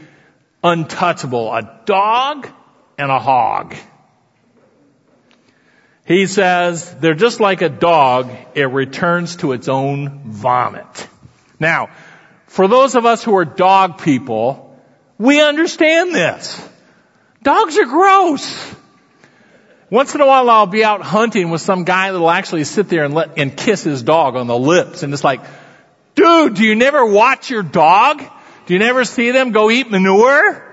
untouchable, 0.64 1.54
a 1.54 1.82
dog 1.86 2.50
and 2.98 3.12
a 3.12 3.20
hog. 3.20 3.76
He 6.08 6.26
says, 6.26 6.96
they're 6.96 7.14
just 7.14 7.40
like 7.40 7.62
a 7.62 7.70
dog, 7.70 8.32
it 8.56 8.72
returns 8.72 9.36
to 9.36 9.52
its 9.52 9.68
own 9.68 10.32
vomit. 10.32 11.08
Now, 11.60 11.90
for 12.48 12.68
those 12.68 12.94
of 12.94 13.08
us 13.08 13.24
who 13.24 13.36
are 13.38 13.46
dog 13.46 14.00
people, 14.04 14.63
we 15.18 15.42
understand 15.42 16.14
this. 16.14 16.70
Dogs 17.42 17.78
are 17.78 17.86
gross. 17.86 18.76
Once 19.90 20.16
in 20.16 20.22
a 20.22 20.26
while 20.26 20.50
I'll 20.50 20.66
be 20.66 20.84
out 20.84 21.02
hunting 21.02 21.50
with 21.50 21.62
some 21.62 21.84
guy 21.84 22.12
that'll 22.12 22.30
actually 22.30 22.64
sit 22.64 22.90
there 22.90 23.04
and 23.04 23.14
let, 23.14 23.38
and 23.38 23.56
kiss 23.56 23.84
his 23.84 24.02
dog 24.02 24.36
on 24.36 24.48
the 24.48 24.58
lips 24.58 25.04
and 25.04 25.14
it's 25.14 25.24
like, 25.24 25.42
dude, 26.16 26.56
do 26.56 26.64
you 26.64 26.76
never 26.76 27.06
watch 27.06 27.50
your 27.50 27.64
dog? 27.64 28.24
Do 28.66 28.74
you 28.74 28.80
never 28.80 29.06
see 29.06 29.32
them 29.32 29.52
go 29.52 29.70
eat 29.70 29.92
manure? 29.92 30.64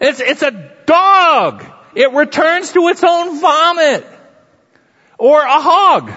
It's, 0.00 0.20
it's 0.20 0.42
a 0.42 0.72
dog. 0.84 1.64
It 1.94 2.12
returns 2.12 2.72
to 2.72 2.88
its 2.88 3.02
own 3.04 3.40
vomit. 3.40 4.04
Or 5.16 5.40
a 5.40 5.60
hog. 5.60 6.12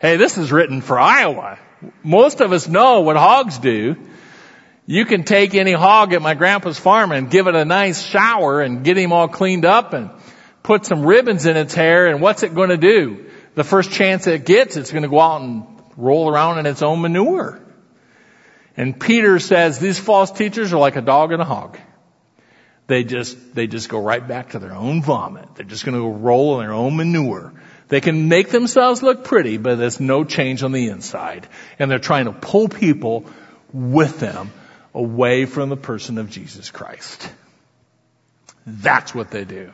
Hey, 0.00 0.16
this 0.16 0.38
is 0.38 0.50
written 0.50 0.80
for 0.80 0.98
Iowa 0.98 1.58
most 2.02 2.40
of 2.40 2.52
us 2.52 2.68
know 2.68 3.00
what 3.00 3.16
hogs 3.16 3.58
do. 3.58 3.96
You 4.90 5.04
can 5.04 5.24
take 5.24 5.54
any 5.54 5.72
hog 5.72 6.14
at 6.14 6.22
my 6.22 6.32
grandpa's 6.32 6.78
farm 6.78 7.12
and 7.12 7.30
give 7.30 7.46
it 7.46 7.54
a 7.54 7.66
nice 7.66 8.02
shower 8.02 8.62
and 8.62 8.82
get 8.82 8.96
him 8.96 9.12
all 9.12 9.28
cleaned 9.28 9.66
up 9.66 9.92
and 9.92 10.08
put 10.62 10.86
some 10.86 11.04
ribbons 11.04 11.44
in 11.44 11.58
its 11.58 11.74
hair 11.74 12.06
and 12.06 12.22
what's 12.22 12.42
it 12.42 12.54
going 12.54 12.70
to 12.70 12.78
do? 12.78 13.26
The 13.54 13.64
first 13.64 13.90
chance 13.90 14.26
it 14.26 14.46
gets, 14.46 14.78
it's 14.78 14.90
going 14.90 15.02
to 15.02 15.10
go 15.10 15.20
out 15.20 15.42
and 15.42 15.66
roll 15.98 16.30
around 16.30 16.58
in 16.58 16.64
its 16.64 16.80
own 16.80 17.02
manure. 17.02 17.60
And 18.78 18.98
Peter 18.98 19.38
says 19.38 19.78
these 19.78 19.98
false 19.98 20.30
teachers 20.30 20.72
are 20.72 20.78
like 20.78 20.96
a 20.96 21.02
dog 21.02 21.32
and 21.32 21.42
a 21.42 21.44
hog. 21.44 21.78
They 22.86 23.04
just, 23.04 23.54
they 23.54 23.66
just 23.66 23.90
go 23.90 24.00
right 24.00 24.26
back 24.26 24.52
to 24.52 24.58
their 24.58 24.72
own 24.72 25.02
vomit. 25.02 25.54
They're 25.54 25.66
just 25.66 25.84
going 25.84 25.96
to 25.96 26.00
go 26.00 26.14
roll 26.14 26.58
in 26.60 26.66
their 26.66 26.74
own 26.74 26.96
manure. 26.96 27.52
They 27.88 28.00
can 28.00 28.28
make 28.28 28.48
themselves 28.48 29.02
look 29.02 29.24
pretty, 29.24 29.58
but 29.58 29.76
there's 29.76 30.00
no 30.00 30.24
change 30.24 30.62
on 30.62 30.72
the 30.72 30.88
inside. 30.88 31.46
And 31.78 31.90
they're 31.90 31.98
trying 31.98 32.24
to 32.24 32.32
pull 32.32 32.70
people 32.70 33.26
with 33.70 34.18
them 34.18 34.50
away 34.94 35.44
from 35.44 35.68
the 35.68 35.76
person 35.76 36.18
of 36.18 36.30
Jesus 36.30 36.70
Christ. 36.70 37.30
That's 38.66 39.14
what 39.14 39.30
they 39.30 39.44
do. 39.44 39.72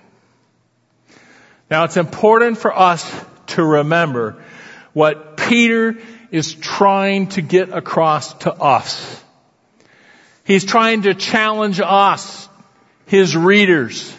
Now 1.71 1.85
it's 1.85 1.97
important 1.97 2.59
for 2.59 2.77
us 2.77 3.25
to 3.49 3.65
remember 3.65 4.43
what 4.93 5.37
Peter 5.37 5.99
is 6.31 6.55
trying 6.55 7.29
to 7.29 7.43
get 7.43 7.71
across 7.71 8.35
to 8.35 8.53
us. 8.53 9.23
He's 10.45 10.65
trying 10.65 11.03
to 11.03 11.15
challenge 11.15 11.81
us, 11.83 12.49
his 13.07 13.37
readers, 13.37 14.15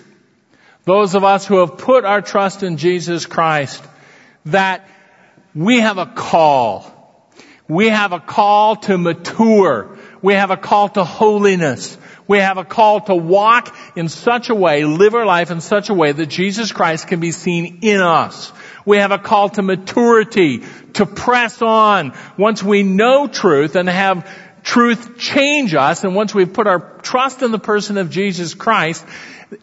those 0.85 1.15
of 1.15 1.23
us 1.23 1.45
who 1.45 1.59
have 1.59 1.77
put 1.77 2.05
our 2.05 2.21
trust 2.21 2.63
in 2.63 2.77
Jesus 2.77 3.25
Christ, 3.25 3.83
that 4.45 4.87
we 5.53 5.79
have 5.79 5.97
a 5.97 6.05
call. 6.05 6.91
We 7.67 7.89
have 7.89 8.11
a 8.11 8.19
call 8.19 8.75
to 8.77 8.97
mature. 8.97 9.94
We 10.25 10.33
have 10.33 10.49
a 10.49 10.57
call 10.57 10.89
to 10.89 11.03
holiness. 11.03 11.95
We 12.27 12.39
have 12.39 12.57
a 12.57 12.65
call 12.65 13.01
to 13.01 13.15
walk 13.15 13.77
in 13.95 14.09
such 14.09 14.49
a 14.49 14.55
way, 14.55 14.83
live 14.83 15.13
our 15.13 15.23
life 15.23 15.51
in 15.51 15.61
such 15.61 15.91
a 15.91 15.93
way 15.93 16.13
that 16.13 16.25
Jesus 16.25 16.71
Christ 16.71 17.07
can 17.07 17.19
be 17.19 17.31
seen 17.31 17.77
in 17.83 18.01
us. 18.01 18.51
We 18.87 18.97
have 18.97 19.11
a 19.11 19.19
call 19.19 19.49
to 19.49 19.61
maturity, 19.61 20.63
to 20.93 21.05
press 21.05 21.61
on 21.61 22.17
once 22.39 22.63
we 22.63 22.81
know 22.81 23.27
truth 23.27 23.75
and 23.75 23.87
have 23.87 24.27
truth 24.63 25.15
change 25.19 25.75
us. 25.75 26.03
And 26.03 26.15
once 26.15 26.33
we've 26.33 26.51
put 26.51 26.65
our 26.65 26.79
trust 27.03 27.43
in 27.43 27.51
the 27.51 27.59
person 27.59 27.99
of 27.99 28.09
Jesus 28.09 28.55
Christ, 28.55 29.05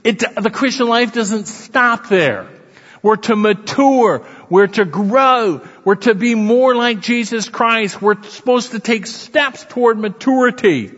it, 0.05 0.21
the 0.21 0.51
Christian 0.51 0.87
life 0.87 1.13
doesn't 1.13 1.49
stop 1.49 2.09
there. 2.09 2.49
We're 3.03 3.17
to 3.17 3.35
mature. 3.35 4.25
We're 4.53 4.67
to 4.67 4.85
grow. 4.85 5.67
We're 5.83 5.95
to 5.95 6.15
be 6.15 6.35
more 6.35 6.75
like 6.75 7.01
Jesus 7.01 7.49
Christ. 7.49 8.03
We're 8.03 8.23
supposed 8.25 8.73
to 8.73 8.81
take 8.81 9.07
steps 9.07 9.65
toward 9.65 9.99
maturity. 9.99 10.93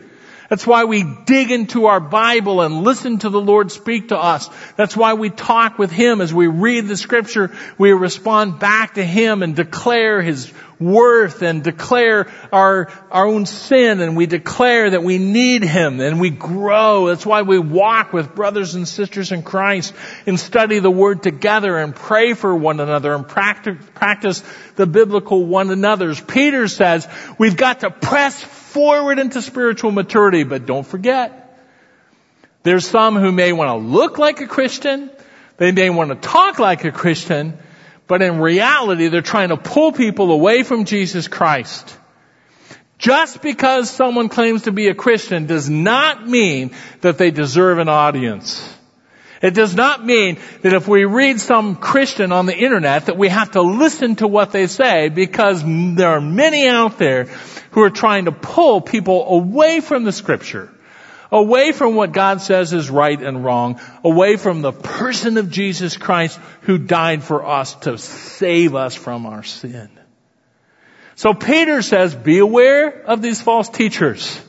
That's 0.50 0.66
why 0.66 0.86
we 0.86 1.04
dig 1.04 1.52
into 1.52 1.86
our 1.86 2.00
Bible 2.00 2.62
and 2.62 2.82
listen 2.82 3.20
to 3.20 3.28
the 3.28 3.40
Lord 3.40 3.70
speak 3.70 4.08
to 4.08 4.18
us. 4.18 4.50
That's 4.76 4.96
why 4.96 5.14
we 5.14 5.30
talk 5.30 5.78
with 5.78 5.92
Him 5.92 6.20
as 6.20 6.34
we 6.34 6.48
read 6.48 6.88
the 6.88 6.96
scripture. 6.96 7.56
We 7.78 7.92
respond 7.92 8.58
back 8.58 8.94
to 8.94 9.04
Him 9.04 9.44
and 9.44 9.54
declare 9.54 10.20
His 10.20 10.52
worth 10.80 11.42
and 11.42 11.62
declare 11.62 12.30
our, 12.52 12.90
our 13.10 13.26
own 13.26 13.46
sin 13.46 14.00
and 14.00 14.16
we 14.16 14.26
declare 14.26 14.90
that 14.90 15.02
we 15.02 15.18
need 15.18 15.62
Him 15.62 16.00
and 16.00 16.20
we 16.20 16.30
grow. 16.30 17.08
That's 17.08 17.26
why 17.26 17.42
we 17.42 17.58
walk 17.58 18.12
with 18.12 18.34
brothers 18.34 18.74
and 18.74 18.86
sisters 18.86 19.32
in 19.32 19.42
Christ 19.42 19.94
and 20.26 20.38
study 20.38 20.78
the 20.78 20.90
Word 20.90 21.22
together 21.22 21.76
and 21.78 21.94
pray 21.94 22.34
for 22.34 22.54
one 22.54 22.80
another 22.80 23.14
and 23.14 23.26
practice, 23.26 23.76
practice 23.94 24.42
the 24.76 24.86
biblical 24.86 25.44
one 25.44 25.70
another's. 25.70 26.20
Peter 26.20 26.68
says 26.68 27.06
we've 27.38 27.56
got 27.56 27.80
to 27.80 27.90
press 27.90 28.42
forward 28.42 29.18
into 29.18 29.40
spiritual 29.40 29.92
maturity, 29.92 30.42
but 30.42 30.66
don't 30.66 30.86
forget, 30.86 31.40
there's 32.64 32.86
some 32.86 33.16
who 33.16 33.30
may 33.30 33.52
want 33.52 33.68
to 33.68 33.86
look 33.86 34.18
like 34.18 34.40
a 34.40 34.46
Christian, 34.46 35.10
they 35.58 35.70
may 35.70 35.90
want 35.90 36.10
to 36.10 36.16
talk 36.16 36.58
like 36.58 36.84
a 36.84 36.90
Christian, 36.90 37.58
but 38.06 38.22
in 38.22 38.40
reality, 38.40 39.08
they're 39.08 39.22
trying 39.22 39.48
to 39.48 39.56
pull 39.56 39.92
people 39.92 40.30
away 40.30 40.62
from 40.62 40.84
Jesus 40.84 41.28
Christ. 41.28 41.96
Just 42.98 43.42
because 43.42 43.90
someone 43.90 44.28
claims 44.28 44.62
to 44.62 44.72
be 44.72 44.88
a 44.88 44.94
Christian 44.94 45.46
does 45.46 45.68
not 45.68 46.26
mean 46.26 46.70
that 47.00 47.18
they 47.18 47.30
deserve 47.30 47.78
an 47.78 47.88
audience. 47.88 48.70
It 49.42 49.52
does 49.52 49.74
not 49.74 50.04
mean 50.04 50.38
that 50.62 50.72
if 50.72 50.88
we 50.88 51.04
read 51.04 51.38
some 51.38 51.76
Christian 51.76 52.32
on 52.32 52.46
the 52.46 52.56
internet 52.56 53.06
that 53.06 53.18
we 53.18 53.28
have 53.28 53.50
to 53.52 53.62
listen 53.62 54.16
to 54.16 54.28
what 54.28 54.52
they 54.52 54.68
say 54.68 55.10
because 55.10 55.62
there 55.62 56.08
are 56.08 56.20
many 56.20 56.66
out 56.66 56.96
there 56.98 57.24
who 57.72 57.82
are 57.82 57.90
trying 57.90 58.24
to 58.24 58.32
pull 58.32 58.80
people 58.80 59.28
away 59.28 59.80
from 59.80 60.04
the 60.04 60.12
scripture 60.12 60.73
away 61.30 61.72
from 61.72 61.94
what 61.94 62.12
God 62.12 62.40
says 62.40 62.72
is 62.72 62.90
right 62.90 63.20
and 63.20 63.44
wrong, 63.44 63.80
away 64.02 64.36
from 64.36 64.62
the 64.62 64.72
person 64.72 65.36
of 65.38 65.50
Jesus 65.50 65.96
Christ 65.96 66.38
who 66.62 66.78
died 66.78 67.22
for 67.22 67.46
us 67.46 67.74
to 67.76 67.98
save 67.98 68.74
us 68.74 68.94
from 68.94 69.26
our 69.26 69.42
sin. 69.42 69.90
So 71.16 71.34
Peter 71.34 71.82
says, 71.82 72.14
be 72.14 72.38
aware 72.38 73.02
of 73.02 73.22
these 73.22 73.40
false 73.40 73.68
teachers. 73.68 74.40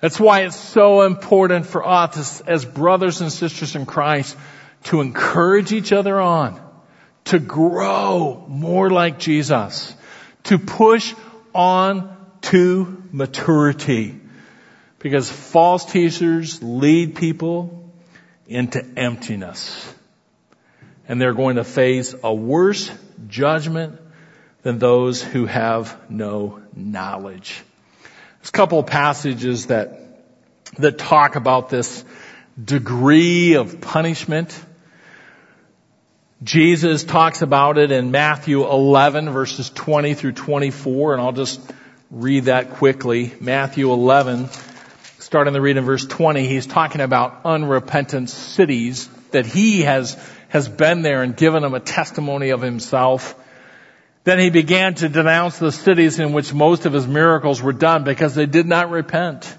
That's 0.00 0.20
why 0.20 0.42
it's 0.42 0.56
so 0.56 1.02
important 1.02 1.64
for 1.64 1.86
us 1.86 2.40
as, 2.42 2.64
brothers 2.64 3.20
and 3.20 3.32
sisters 3.32 3.74
in 3.74 3.86
Christ 3.86 4.36
to 4.84 5.00
encourage 5.00 5.72
each 5.72 5.92
other 5.92 6.20
on, 6.20 6.60
to 7.26 7.38
grow 7.38 8.44
more 8.48 8.90
like 8.90 9.18
Jesus, 9.18 9.94
to 10.44 10.58
push 10.58 11.14
on 11.54 12.14
to 12.42 13.02
maturity. 13.12 14.20
Because 15.04 15.30
false 15.30 15.84
teachers 15.84 16.62
lead 16.62 17.14
people 17.14 17.92
into 18.46 18.82
emptiness. 18.96 19.94
And 21.06 21.20
they're 21.20 21.34
going 21.34 21.56
to 21.56 21.64
face 21.64 22.14
a 22.24 22.32
worse 22.32 22.90
judgment 23.28 24.00
than 24.62 24.78
those 24.78 25.22
who 25.22 25.44
have 25.44 25.94
no 26.08 26.62
knowledge. 26.74 27.62
There's 28.38 28.48
a 28.48 28.52
couple 28.52 28.78
of 28.78 28.86
passages 28.86 29.66
that, 29.66 30.00
that 30.78 30.96
talk 30.96 31.36
about 31.36 31.68
this 31.68 32.02
degree 32.58 33.56
of 33.56 33.82
punishment. 33.82 34.58
Jesus 36.42 37.04
talks 37.04 37.42
about 37.42 37.76
it 37.76 37.92
in 37.92 38.10
Matthew 38.10 38.66
11 38.66 39.28
verses 39.28 39.68
20 39.68 40.14
through 40.14 40.32
24 40.32 41.12
and 41.12 41.20
I'll 41.20 41.32
just 41.32 41.60
read 42.10 42.44
that 42.44 42.70
quickly. 42.70 43.34
Matthew 43.38 43.92
11, 43.92 44.48
starting 45.34 45.52
the 45.52 45.60
read 45.60 45.76
in 45.76 45.84
verse 45.84 46.06
20, 46.06 46.46
he's 46.46 46.64
talking 46.64 47.00
about 47.00 47.40
unrepentant 47.44 48.30
cities 48.30 49.08
that 49.32 49.44
he 49.44 49.82
has, 49.82 50.16
has 50.46 50.68
been 50.68 51.02
there 51.02 51.24
and 51.24 51.36
given 51.36 51.60
them 51.60 51.74
a 51.74 51.80
testimony 51.80 52.50
of 52.50 52.62
himself. 52.62 53.34
Then 54.22 54.38
he 54.38 54.50
began 54.50 54.94
to 54.94 55.08
denounce 55.08 55.58
the 55.58 55.72
cities 55.72 56.20
in 56.20 56.34
which 56.34 56.54
most 56.54 56.86
of 56.86 56.92
his 56.92 57.08
miracles 57.08 57.60
were 57.60 57.72
done 57.72 58.04
because 58.04 58.36
they 58.36 58.46
did 58.46 58.66
not 58.66 58.92
repent. 58.92 59.52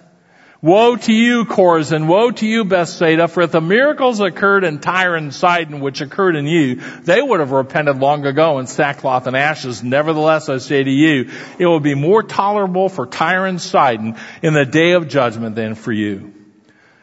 Woe 0.66 0.96
to 0.96 1.14
you, 1.14 1.46
Chorazin! 1.46 2.08
Woe 2.08 2.32
to 2.32 2.48
you, 2.48 2.66
Bethsaida! 2.66 3.28
For 3.28 3.44
if 3.44 3.52
the 3.52 3.62
miracles 3.62 4.20
occurred 4.20 4.64
in 4.64 4.80
Tyre 4.80 5.14
and 5.14 5.32
Sidon, 5.32 5.80
which 5.80 6.02
occurred 6.02 6.36
in 6.36 6.48
you, 6.48 6.78
they 7.04 7.22
would 7.22 7.40
have 7.40 7.52
repented 7.52 8.00
long 8.00 8.26
ago 8.26 8.58
in 8.58 8.66
sackcloth 8.66 9.28
and 9.28 9.38
ashes. 9.38 9.84
Nevertheless, 9.84 10.50
I 10.50 10.58
say 10.58 10.84
to 10.84 10.90
you, 10.90 11.30
it 11.60 11.68
will 11.68 11.82
be 11.82 11.94
more 11.94 12.24
tolerable 12.24 12.90
for 12.90 13.06
Tyre 13.06 13.46
and 13.46 13.62
Sidon 13.62 14.16
in 14.42 14.56
the 14.56 14.66
day 14.66 14.94
of 14.94 15.08
judgment 15.08 15.54
than 15.54 15.76
for 15.76 15.92
you. 15.92 16.34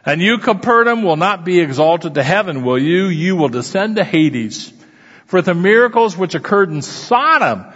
And 0.04 0.20
you, 0.20 0.38
Capernaum, 0.38 1.04
will 1.04 1.14
not 1.14 1.44
be 1.44 1.60
exalted 1.60 2.14
to 2.14 2.22
heaven, 2.24 2.64
will 2.64 2.80
you? 2.80 3.04
You 3.04 3.36
will 3.36 3.48
descend 3.48 3.94
to 3.94 4.02
Hades. 4.02 4.72
For 5.26 5.40
the 5.40 5.54
miracles 5.54 6.16
which 6.16 6.34
occurred 6.34 6.70
in 6.70 6.82
Sodom, 6.82 7.66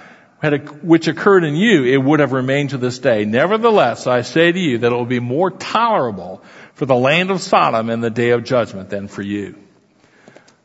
which 0.83 1.09
occurred 1.09 1.45
in 1.45 1.57
you, 1.57 1.85
it 1.85 1.97
would 1.97 2.21
have 2.21 2.33
remained 2.33 2.71
to 2.71 2.79
this 2.79 2.99
day. 2.99 3.25
Nevertheless, 3.25 4.07
I 4.07 4.23
say 4.23 4.53
to 4.53 4.59
you 4.59 4.79
that 4.79 4.93
it 4.93 4.95
will 4.95 5.05
be 5.05 5.21
more 5.21 5.51
tolerable 5.51 6.43
for 6.75 6.87
the 6.87 6.95
land 6.95 7.31
of 7.31 7.41
Sodom 7.41 7.91
in 7.91 8.01
the 8.01 8.11
day 8.11 8.31
of 8.31 8.45
judgment 8.45 8.91
than 8.91 9.09
for 9.09 9.23
you. 9.23 9.57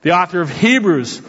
The 0.02 0.12
author 0.12 0.42
of 0.42 0.50
Hebrews 0.50 1.22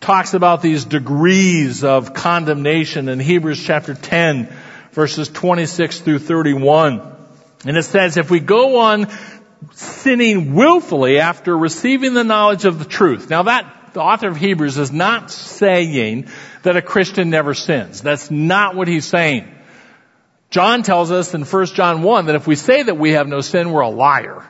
talks 0.00 0.34
about 0.34 0.62
these 0.62 0.84
degrees 0.84 1.82
of 1.82 2.14
condemnation 2.14 3.08
in 3.08 3.20
Hebrews 3.20 3.62
chapter 3.62 3.94
10 3.94 4.52
verses 4.92 5.28
26 5.28 6.00
through 6.00 6.18
31. 6.18 7.00
And 7.64 7.76
it 7.76 7.84
says, 7.84 8.16
if 8.16 8.30
we 8.30 8.40
go 8.40 8.78
on 8.80 9.08
sinning 9.72 10.54
willfully 10.54 11.20
after 11.20 11.56
receiving 11.56 12.14
the 12.14 12.24
knowledge 12.24 12.64
of 12.64 12.78
the 12.78 12.84
truth. 12.84 13.30
Now 13.30 13.44
that 13.44 13.77
the 13.92 14.00
author 14.00 14.28
of 14.28 14.36
Hebrews 14.36 14.78
is 14.78 14.92
not 14.92 15.30
saying 15.30 16.28
that 16.62 16.76
a 16.76 16.82
Christian 16.82 17.30
never 17.30 17.54
sins. 17.54 18.00
That's 18.02 18.30
not 18.30 18.76
what 18.76 18.88
he's 18.88 19.04
saying. 19.04 19.54
John 20.50 20.82
tells 20.82 21.10
us 21.10 21.34
in 21.34 21.44
1 21.44 21.66
John 21.66 22.02
1 22.02 22.26
that 22.26 22.34
if 22.34 22.46
we 22.46 22.54
say 22.56 22.82
that 22.82 22.96
we 22.96 23.12
have 23.12 23.28
no 23.28 23.40
sin, 23.40 23.70
we're 23.70 23.82
a 23.82 23.90
liar. 23.90 24.48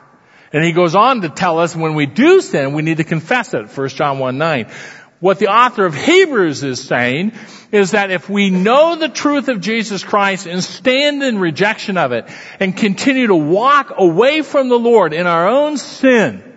And 0.53 0.63
he 0.63 0.71
goes 0.71 0.95
on 0.95 1.21
to 1.21 1.29
tell 1.29 1.59
us 1.59 1.75
when 1.75 1.95
we 1.95 2.05
do 2.05 2.41
sin, 2.41 2.73
we 2.73 2.81
need 2.81 2.97
to 2.97 3.03
confess 3.03 3.53
it, 3.53 3.67
1 3.67 3.89
John 3.89 4.19
1 4.19 4.37
9. 4.37 4.71
What 5.19 5.37
the 5.37 5.47
author 5.47 5.85
of 5.85 5.93
Hebrews 5.93 6.63
is 6.63 6.81
saying 6.81 7.33
is 7.73 7.91
that 7.91 8.09
if 8.09 8.29
we 8.29 8.49
know 8.49 8.95
the 8.95 9.09
truth 9.09 9.49
of 9.49 9.59
Jesus 9.59 10.01
Christ 10.01 10.47
and 10.47 10.63
stand 10.63 11.21
in 11.21 11.37
rejection 11.39 11.97
of 11.97 12.13
it 12.13 12.25
and 12.61 12.75
continue 12.75 13.27
to 13.27 13.35
walk 13.35 13.91
away 13.97 14.41
from 14.43 14.69
the 14.69 14.79
Lord 14.79 15.13
in 15.13 15.27
our 15.27 15.49
own 15.49 15.77
sin, 15.77 16.48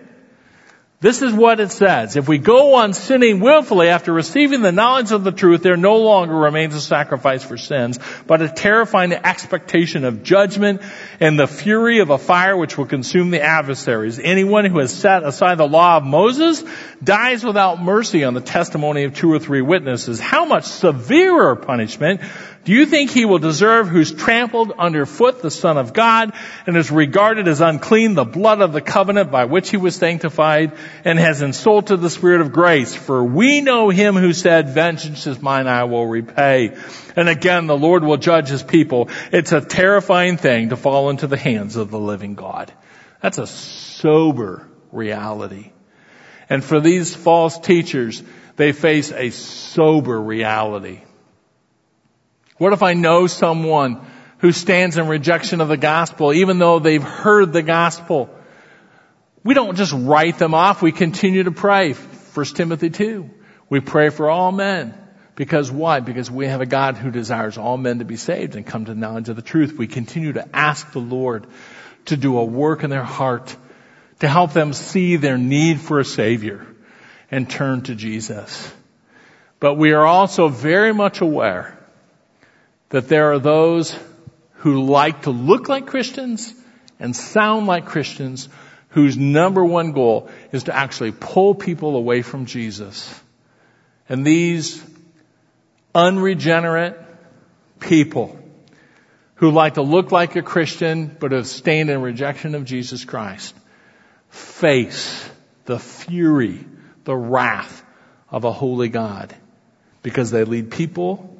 this 1.03 1.21
is 1.21 1.33
what 1.33 1.59
it 1.59 1.69
says. 1.69 2.15
If 2.15 2.29
we 2.29 2.37
go 2.37 2.75
on 2.75 2.93
sinning 2.93 3.41
willfully 3.41 3.89
after 3.89 4.13
receiving 4.13 4.61
the 4.61 4.71
knowledge 4.71 5.11
of 5.11 5.25
the 5.25 5.33
truth, 5.33 5.61
there 5.61 5.75
no 5.75 5.97
longer 5.97 6.33
remains 6.33 6.73
a 6.75 6.79
sacrifice 6.79 7.43
for 7.43 7.57
sins, 7.57 7.99
but 8.25 8.41
a 8.41 8.47
terrifying 8.47 9.11
expectation 9.11 10.05
of 10.05 10.23
judgment 10.23 10.81
and 11.19 11.37
the 11.37 11.45
fury 11.45 11.99
of 11.99 12.09
a 12.09 12.17
fire 12.17 12.55
which 12.55 12.77
will 12.77 12.85
consume 12.85 13.31
the 13.31 13.43
adversaries. 13.43 14.17
Anyone 14.17 14.63
who 14.63 14.79
has 14.79 14.95
set 14.95 15.23
aside 15.23 15.57
the 15.57 15.67
law 15.67 15.97
of 15.97 16.05
Moses 16.05 16.63
dies 17.03 17.43
without 17.43 17.83
mercy 17.83 18.23
on 18.23 18.33
the 18.33 18.39
testimony 18.39 19.03
of 19.03 19.13
two 19.13 19.29
or 19.29 19.39
three 19.39 19.61
witnesses. 19.61 20.21
How 20.21 20.45
much 20.45 20.63
severer 20.63 21.57
punishment 21.57 22.21
do 22.65 22.71
you 22.71 22.85
think 22.85 23.11
he 23.11 23.25
will 23.25 23.39
deserve 23.39 23.89
who's 23.89 24.13
trampled 24.13 24.71
underfoot 24.71 25.41
the 25.41 25.51
Son 25.51 25.77
of 25.77 25.91
God 25.91 26.31
and 26.65 26.77
is 26.77 26.91
regarded 26.91 27.49
as 27.49 27.59
unclean 27.59 28.13
the 28.13 28.23
blood 28.23 28.61
of 28.61 28.71
the 28.71 28.79
covenant 28.79 29.31
by 29.31 29.45
which 29.45 29.69
he 29.69 29.75
was 29.75 29.97
sanctified 29.97 30.71
and 31.03 31.19
has 31.19 31.41
insulted 31.41 31.97
the 31.97 32.09
Spirit 32.09 32.39
of 32.39 32.53
grace? 32.53 32.95
For 32.95 33.21
we 33.21 33.59
know 33.59 33.89
him 33.89 34.15
who 34.15 34.31
said, 34.31 34.69
vengeance 34.69 35.27
is 35.27 35.41
mine, 35.41 35.67
I 35.67 35.83
will 35.83 36.07
repay. 36.07 36.77
And 37.17 37.27
again, 37.27 37.67
the 37.67 37.77
Lord 37.77 38.03
will 38.03 38.17
judge 38.17 38.47
his 38.47 38.63
people. 38.63 39.09
It's 39.33 39.51
a 39.51 39.59
terrifying 39.59 40.37
thing 40.37 40.69
to 40.69 40.77
fall 40.77 41.09
into 41.09 41.27
the 41.27 41.37
hands 41.37 41.75
of 41.75 41.91
the 41.91 41.99
living 41.99 42.35
God. 42.35 42.71
That's 43.21 43.39
a 43.39 43.47
sober 43.47 44.69
reality. 44.93 45.73
And 46.49 46.63
for 46.63 46.79
these 46.79 47.13
false 47.13 47.59
teachers, 47.59 48.23
they 48.55 48.71
face 48.71 49.11
a 49.11 49.31
sober 49.31 50.21
reality. 50.21 51.01
What 52.57 52.73
if 52.73 52.83
I 52.83 52.93
know 52.93 53.27
someone 53.27 54.05
who 54.39 54.51
stands 54.51 54.97
in 54.97 55.07
rejection 55.07 55.61
of 55.61 55.69
the 55.69 55.77
gospel, 55.77 56.33
even 56.33 56.59
though 56.59 56.79
they've 56.79 57.03
heard 57.03 57.53
the 57.53 57.63
gospel? 57.63 58.29
We 59.43 59.53
don't 59.53 59.75
just 59.75 59.93
write 59.93 60.37
them 60.37 60.53
off. 60.53 60.81
We 60.81 60.91
continue 60.91 61.43
to 61.43 61.51
pray. 61.51 61.93
1 61.93 62.45
Timothy 62.47 62.89
2. 62.89 63.29
We 63.69 63.79
pray 63.79 64.09
for 64.09 64.29
all 64.29 64.51
men. 64.51 64.93
Because 65.35 65.71
why? 65.71 65.99
Because 65.99 66.29
we 66.29 66.45
have 66.45 66.61
a 66.61 66.65
God 66.65 66.95
who 66.95 67.09
desires 67.09 67.57
all 67.57 67.75
men 67.75 67.99
to 67.99 68.05
be 68.05 68.17
saved 68.17 68.55
and 68.55 68.65
come 68.65 68.85
to 68.85 68.93
the 68.93 68.99
knowledge 68.99 69.29
of 69.29 69.35
the 69.35 69.41
truth. 69.41 69.77
We 69.77 69.87
continue 69.87 70.33
to 70.33 70.47
ask 70.55 70.91
the 70.91 70.99
Lord 70.99 71.47
to 72.05 72.17
do 72.17 72.37
a 72.37 72.45
work 72.45 72.83
in 72.83 72.89
their 72.89 73.03
heart, 73.03 73.55
to 74.19 74.27
help 74.27 74.53
them 74.53 74.73
see 74.73 75.15
their 75.15 75.37
need 75.37 75.81
for 75.81 75.99
a 75.99 76.05
Savior 76.05 76.67
and 77.31 77.49
turn 77.49 77.81
to 77.83 77.95
Jesus. 77.95 78.71
But 79.59 79.75
we 79.75 79.93
are 79.93 80.05
also 80.05 80.49
very 80.49 80.93
much 80.93 81.21
aware 81.21 81.79
that 82.93 83.07
there 83.07 83.31
are 83.31 83.39
those 83.39 83.97
who 84.57 84.83
like 84.83 85.23
to 85.23 85.31
look 85.31 85.67
like 85.67 85.87
Christians 85.87 86.53
and 86.99 87.15
sound 87.15 87.65
like 87.65 87.87
Christians 87.87 88.47
whose 88.89 89.17
number 89.17 89.65
one 89.65 89.93
goal 89.93 90.29
is 90.51 90.65
to 90.65 90.75
actually 90.75 91.11
pull 91.11 91.55
people 91.55 91.95
away 91.95 92.21
from 92.21 92.45
Jesus. 92.45 93.19
And 94.07 94.23
these 94.23 94.79
unregenerate 95.95 96.95
people 97.79 98.37
who 99.35 99.49
like 99.49 99.73
to 99.73 99.81
look 99.81 100.11
like 100.11 100.35
a 100.35 100.43
Christian 100.43 101.17
but 101.19 101.31
have 101.31 101.47
stand 101.47 101.89
in 101.89 101.99
rejection 101.99 102.53
of 102.53 102.63
Jesus 102.63 103.05
Christ 103.05 103.55
face 104.29 105.27
the 105.65 105.79
fury, 105.79 106.63
the 107.05 107.15
wrath 107.15 107.83
of 108.29 108.43
a 108.43 108.51
holy 108.51 108.89
God 108.89 109.35
because 110.03 110.29
they 110.29 110.43
lead 110.43 110.69
people 110.69 111.32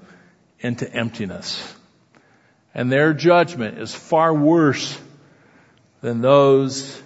into 0.63 0.91
emptiness. 0.91 1.75
And 2.73 2.91
their 2.91 3.13
judgment 3.13 3.77
is 3.77 3.93
far 3.93 4.33
worse 4.33 4.99
than 6.01 6.21
those 6.21 7.01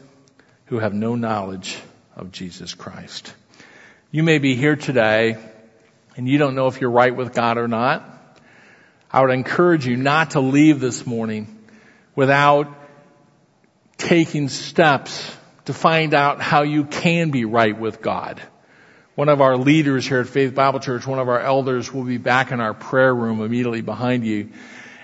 who 0.67 0.79
have 0.79 0.93
no 0.93 1.15
knowledge 1.15 1.77
of 2.15 2.31
Jesus 2.31 2.73
Christ. 2.73 3.33
You 4.11 4.23
may 4.23 4.37
be 4.37 4.55
here 4.55 4.75
today 4.75 5.37
and 6.15 6.27
you 6.27 6.37
don't 6.37 6.55
know 6.55 6.67
if 6.67 6.79
you're 6.79 6.89
right 6.89 7.15
with 7.15 7.33
God 7.33 7.57
or 7.57 7.67
not. 7.67 8.13
I 9.11 9.21
would 9.21 9.31
encourage 9.31 9.85
you 9.85 9.97
not 9.97 10.31
to 10.31 10.39
leave 10.39 10.79
this 10.79 11.05
morning 11.05 11.65
without 12.15 12.73
taking 13.97 14.49
steps 14.49 15.35
to 15.65 15.73
find 15.73 16.13
out 16.13 16.41
how 16.41 16.63
you 16.63 16.85
can 16.85 17.29
be 17.29 17.45
right 17.45 17.77
with 17.77 18.01
God. 18.01 18.41
One 19.17 19.29
of 19.29 19.41
our 19.41 19.57
leaders 19.57 20.07
here 20.07 20.19
at 20.19 20.27
Faith 20.27 20.53
Bible 20.53 20.79
Church, 20.79 21.07
one 21.07 21.17
of 21.17 21.27
our 21.27 21.39
elders 21.39 21.91
will 21.91 22.03
be 22.03 22.19
back 22.19 22.51
in 22.51 22.59
our 22.59 22.75
prayer 22.75 23.11
room 23.11 23.41
immediately 23.41 23.81
behind 23.81 24.23
you. 24.23 24.49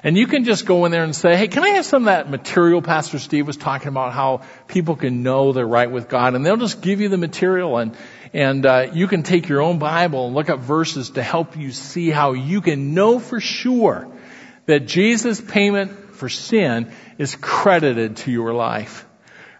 And 0.03 0.15
you 0.15 0.27
can 0.27 0.43
just 0.43 0.67
go 0.67 0.85
in 0.85 0.91
there 0.91 1.03
and 1.03 1.15
say, 1.15 1.35
hey, 1.35 1.47
can 1.47 1.63
I 1.63 1.69
have 1.69 1.85
some 1.87 2.03
of 2.03 2.05
that 2.05 2.29
material 2.29 2.83
Pastor 2.83 3.17
Steve 3.17 3.47
was 3.47 3.57
talking 3.57 3.87
about 3.87 4.13
how 4.13 4.43
people 4.67 4.95
can 4.95 5.23
know 5.23 5.51
they're 5.51 5.65
right 5.65 5.89
with 5.89 6.09
God 6.09 6.35
and 6.35 6.45
they'll 6.45 6.57
just 6.57 6.79
give 6.83 7.01
you 7.01 7.09
the 7.09 7.17
material 7.17 7.79
and, 7.79 7.97
and 8.33 8.63
uh, 8.67 8.91
you 8.93 9.07
can 9.07 9.23
take 9.23 9.49
your 9.49 9.63
own 9.63 9.79
Bible 9.79 10.27
and 10.27 10.35
look 10.35 10.51
up 10.51 10.59
verses 10.59 11.09
to 11.09 11.23
help 11.23 11.57
you 11.57 11.71
see 11.71 12.11
how 12.11 12.33
you 12.33 12.61
can 12.61 12.93
know 12.93 13.17
for 13.17 13.39
sure 13.39 14.07
that 14.67 14.81
Jesus' 14.81 15.41
payment 15.41 16.13
for 16.13 16.29
sin 16.29 16.91
is 17.17 17.35
credited 17.35 18.17
to 18.17 18.31
your 18.31 18.53
life. 18.53 19.07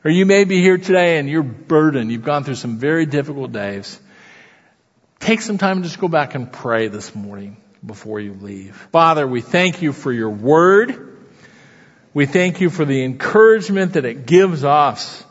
Or 0.06 0.12
you 0.12 0.28
may 0.28 0.44
be 0.44 0.62
here 0.62 0.78
today 0.78 1.18
and 1.18 1.28
you're 1.28 1.42
burdened. 1.42 2.12
You've 2.12 2.24
gone 2.24 2.44
through 2.44 2.54
some 2.54 2.78
very 2.78 3.08
difficult 3.08 3.52
days. 3.52 4.00
Take 5.24 5.40
some 5.40 5.58
time 5.58 5.78
and 5.78 5.86
just 5.86 6.00
go 6.00 6.10
back 6.10 6.36
and 6.36 6.52
pray 6.52 6.90
this 6.90 7.16
morning 7.16 7.56
before 7.86 8.20
you 8.20 8.34
leave. 8.34 8.76
Father, 8.92 9.26
we 9.26 9.40
thank 9.40 9.82
you 9.82 9.94
for 9.94 10.12
your 10.12 10.30
word. 10.30 11.18
We 12.14 12.26
thank 12.26 12.60
you 12.60 12.70
for 12.70 12.84
the 12.84 13.06
encouragement 13.06 13.94
that 13.94 14.04
it 14.04 14.26
gives 14.26 14.66
us 14.66 15.24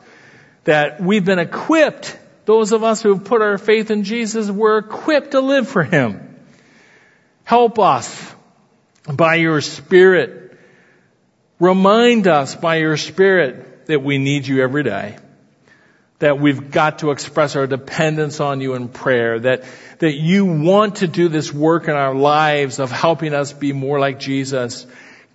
that 0.64 1.02
we've 1.02 1.26
been 1.26 1.38
equipped. 1.38 2.18
Those 2.46 2.72
of 2.72 2.82
us 2.82 3.02
who 3.02 3.12
have 3.12 3.24
put 3.24 3.42
our 3.42 3.58
faith 3.58 3.90
in 3.90 4.04
Jesus, 4.04 4.50
we're 4.50 4.78
equipped 4.78 5.32
to 5.32 5.42
live 5.42 5.68
for 5.68 5.82
Him. 5.82 6.38
Help 7.44 7.78
us 7.78 8.34
by 9.06 9.34
your 9.34 9.60
Spirit. 9.60 10.58
Remind 11.60 12.28
us 12.28 12.54
by 12.54 12.76
your 12.76 12.96
Spirit 12.96 13.88
that 13.88 14.02
we 14.02 14.16
need 14.16 14.46
you 14.46 14.62
every 14.62 14.84
day 14.84 15.18
that 16.22 16.38
we've 16.38 16.70
got 16.70 17.00
to 17.00 17.10
express 17.10 17.56
our 17.56 17.66
dependence 17.66 18.38
on 18.38 18.60
you 18.60 18.74
in 18.74 18.88
prayer, 18.88 19.40
that, 19.40 19.64
that 19.98 20.12
you 20.12 20.44
want 20.44 20.96
to 20.96 21.08
do 21.08 21.28
this 21.28 21.52
work 21.52 21.88
in 21.88 21.94
our 21.94 22.14
lives 22.14 22.78
of 22.78 22.92
helping 22.92 23.34
us 23.34 23.52
be 23.52 23.72
more 23.72 23.98
like 23.98 24.20
Jesus. 24.20 24.86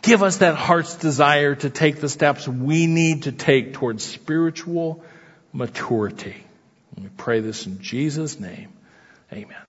Give 0.01 0.23
us 0.23 0.37
that 0.37 0.55
heart's 0.55 0.95
desire 0.95 1.55
to 1.55 1.69
take 1.69 1.99
the 1.99 2.07
steps 2.07 2.47
we 2.47 2.87
need 2.87 3.23
to 3.23 3.33
take 3.33 3.73
towards 3.73 4.05
spiritual 4.05 5.03
maturity. 5.51 6.45
we 6.97 7.09
pray 7.17 7.41
this 7.41 7.65
in 7.65 7.81
Jesus' 7.81 8.39
name. 8.39 8.69
Amen. 9.33 9.57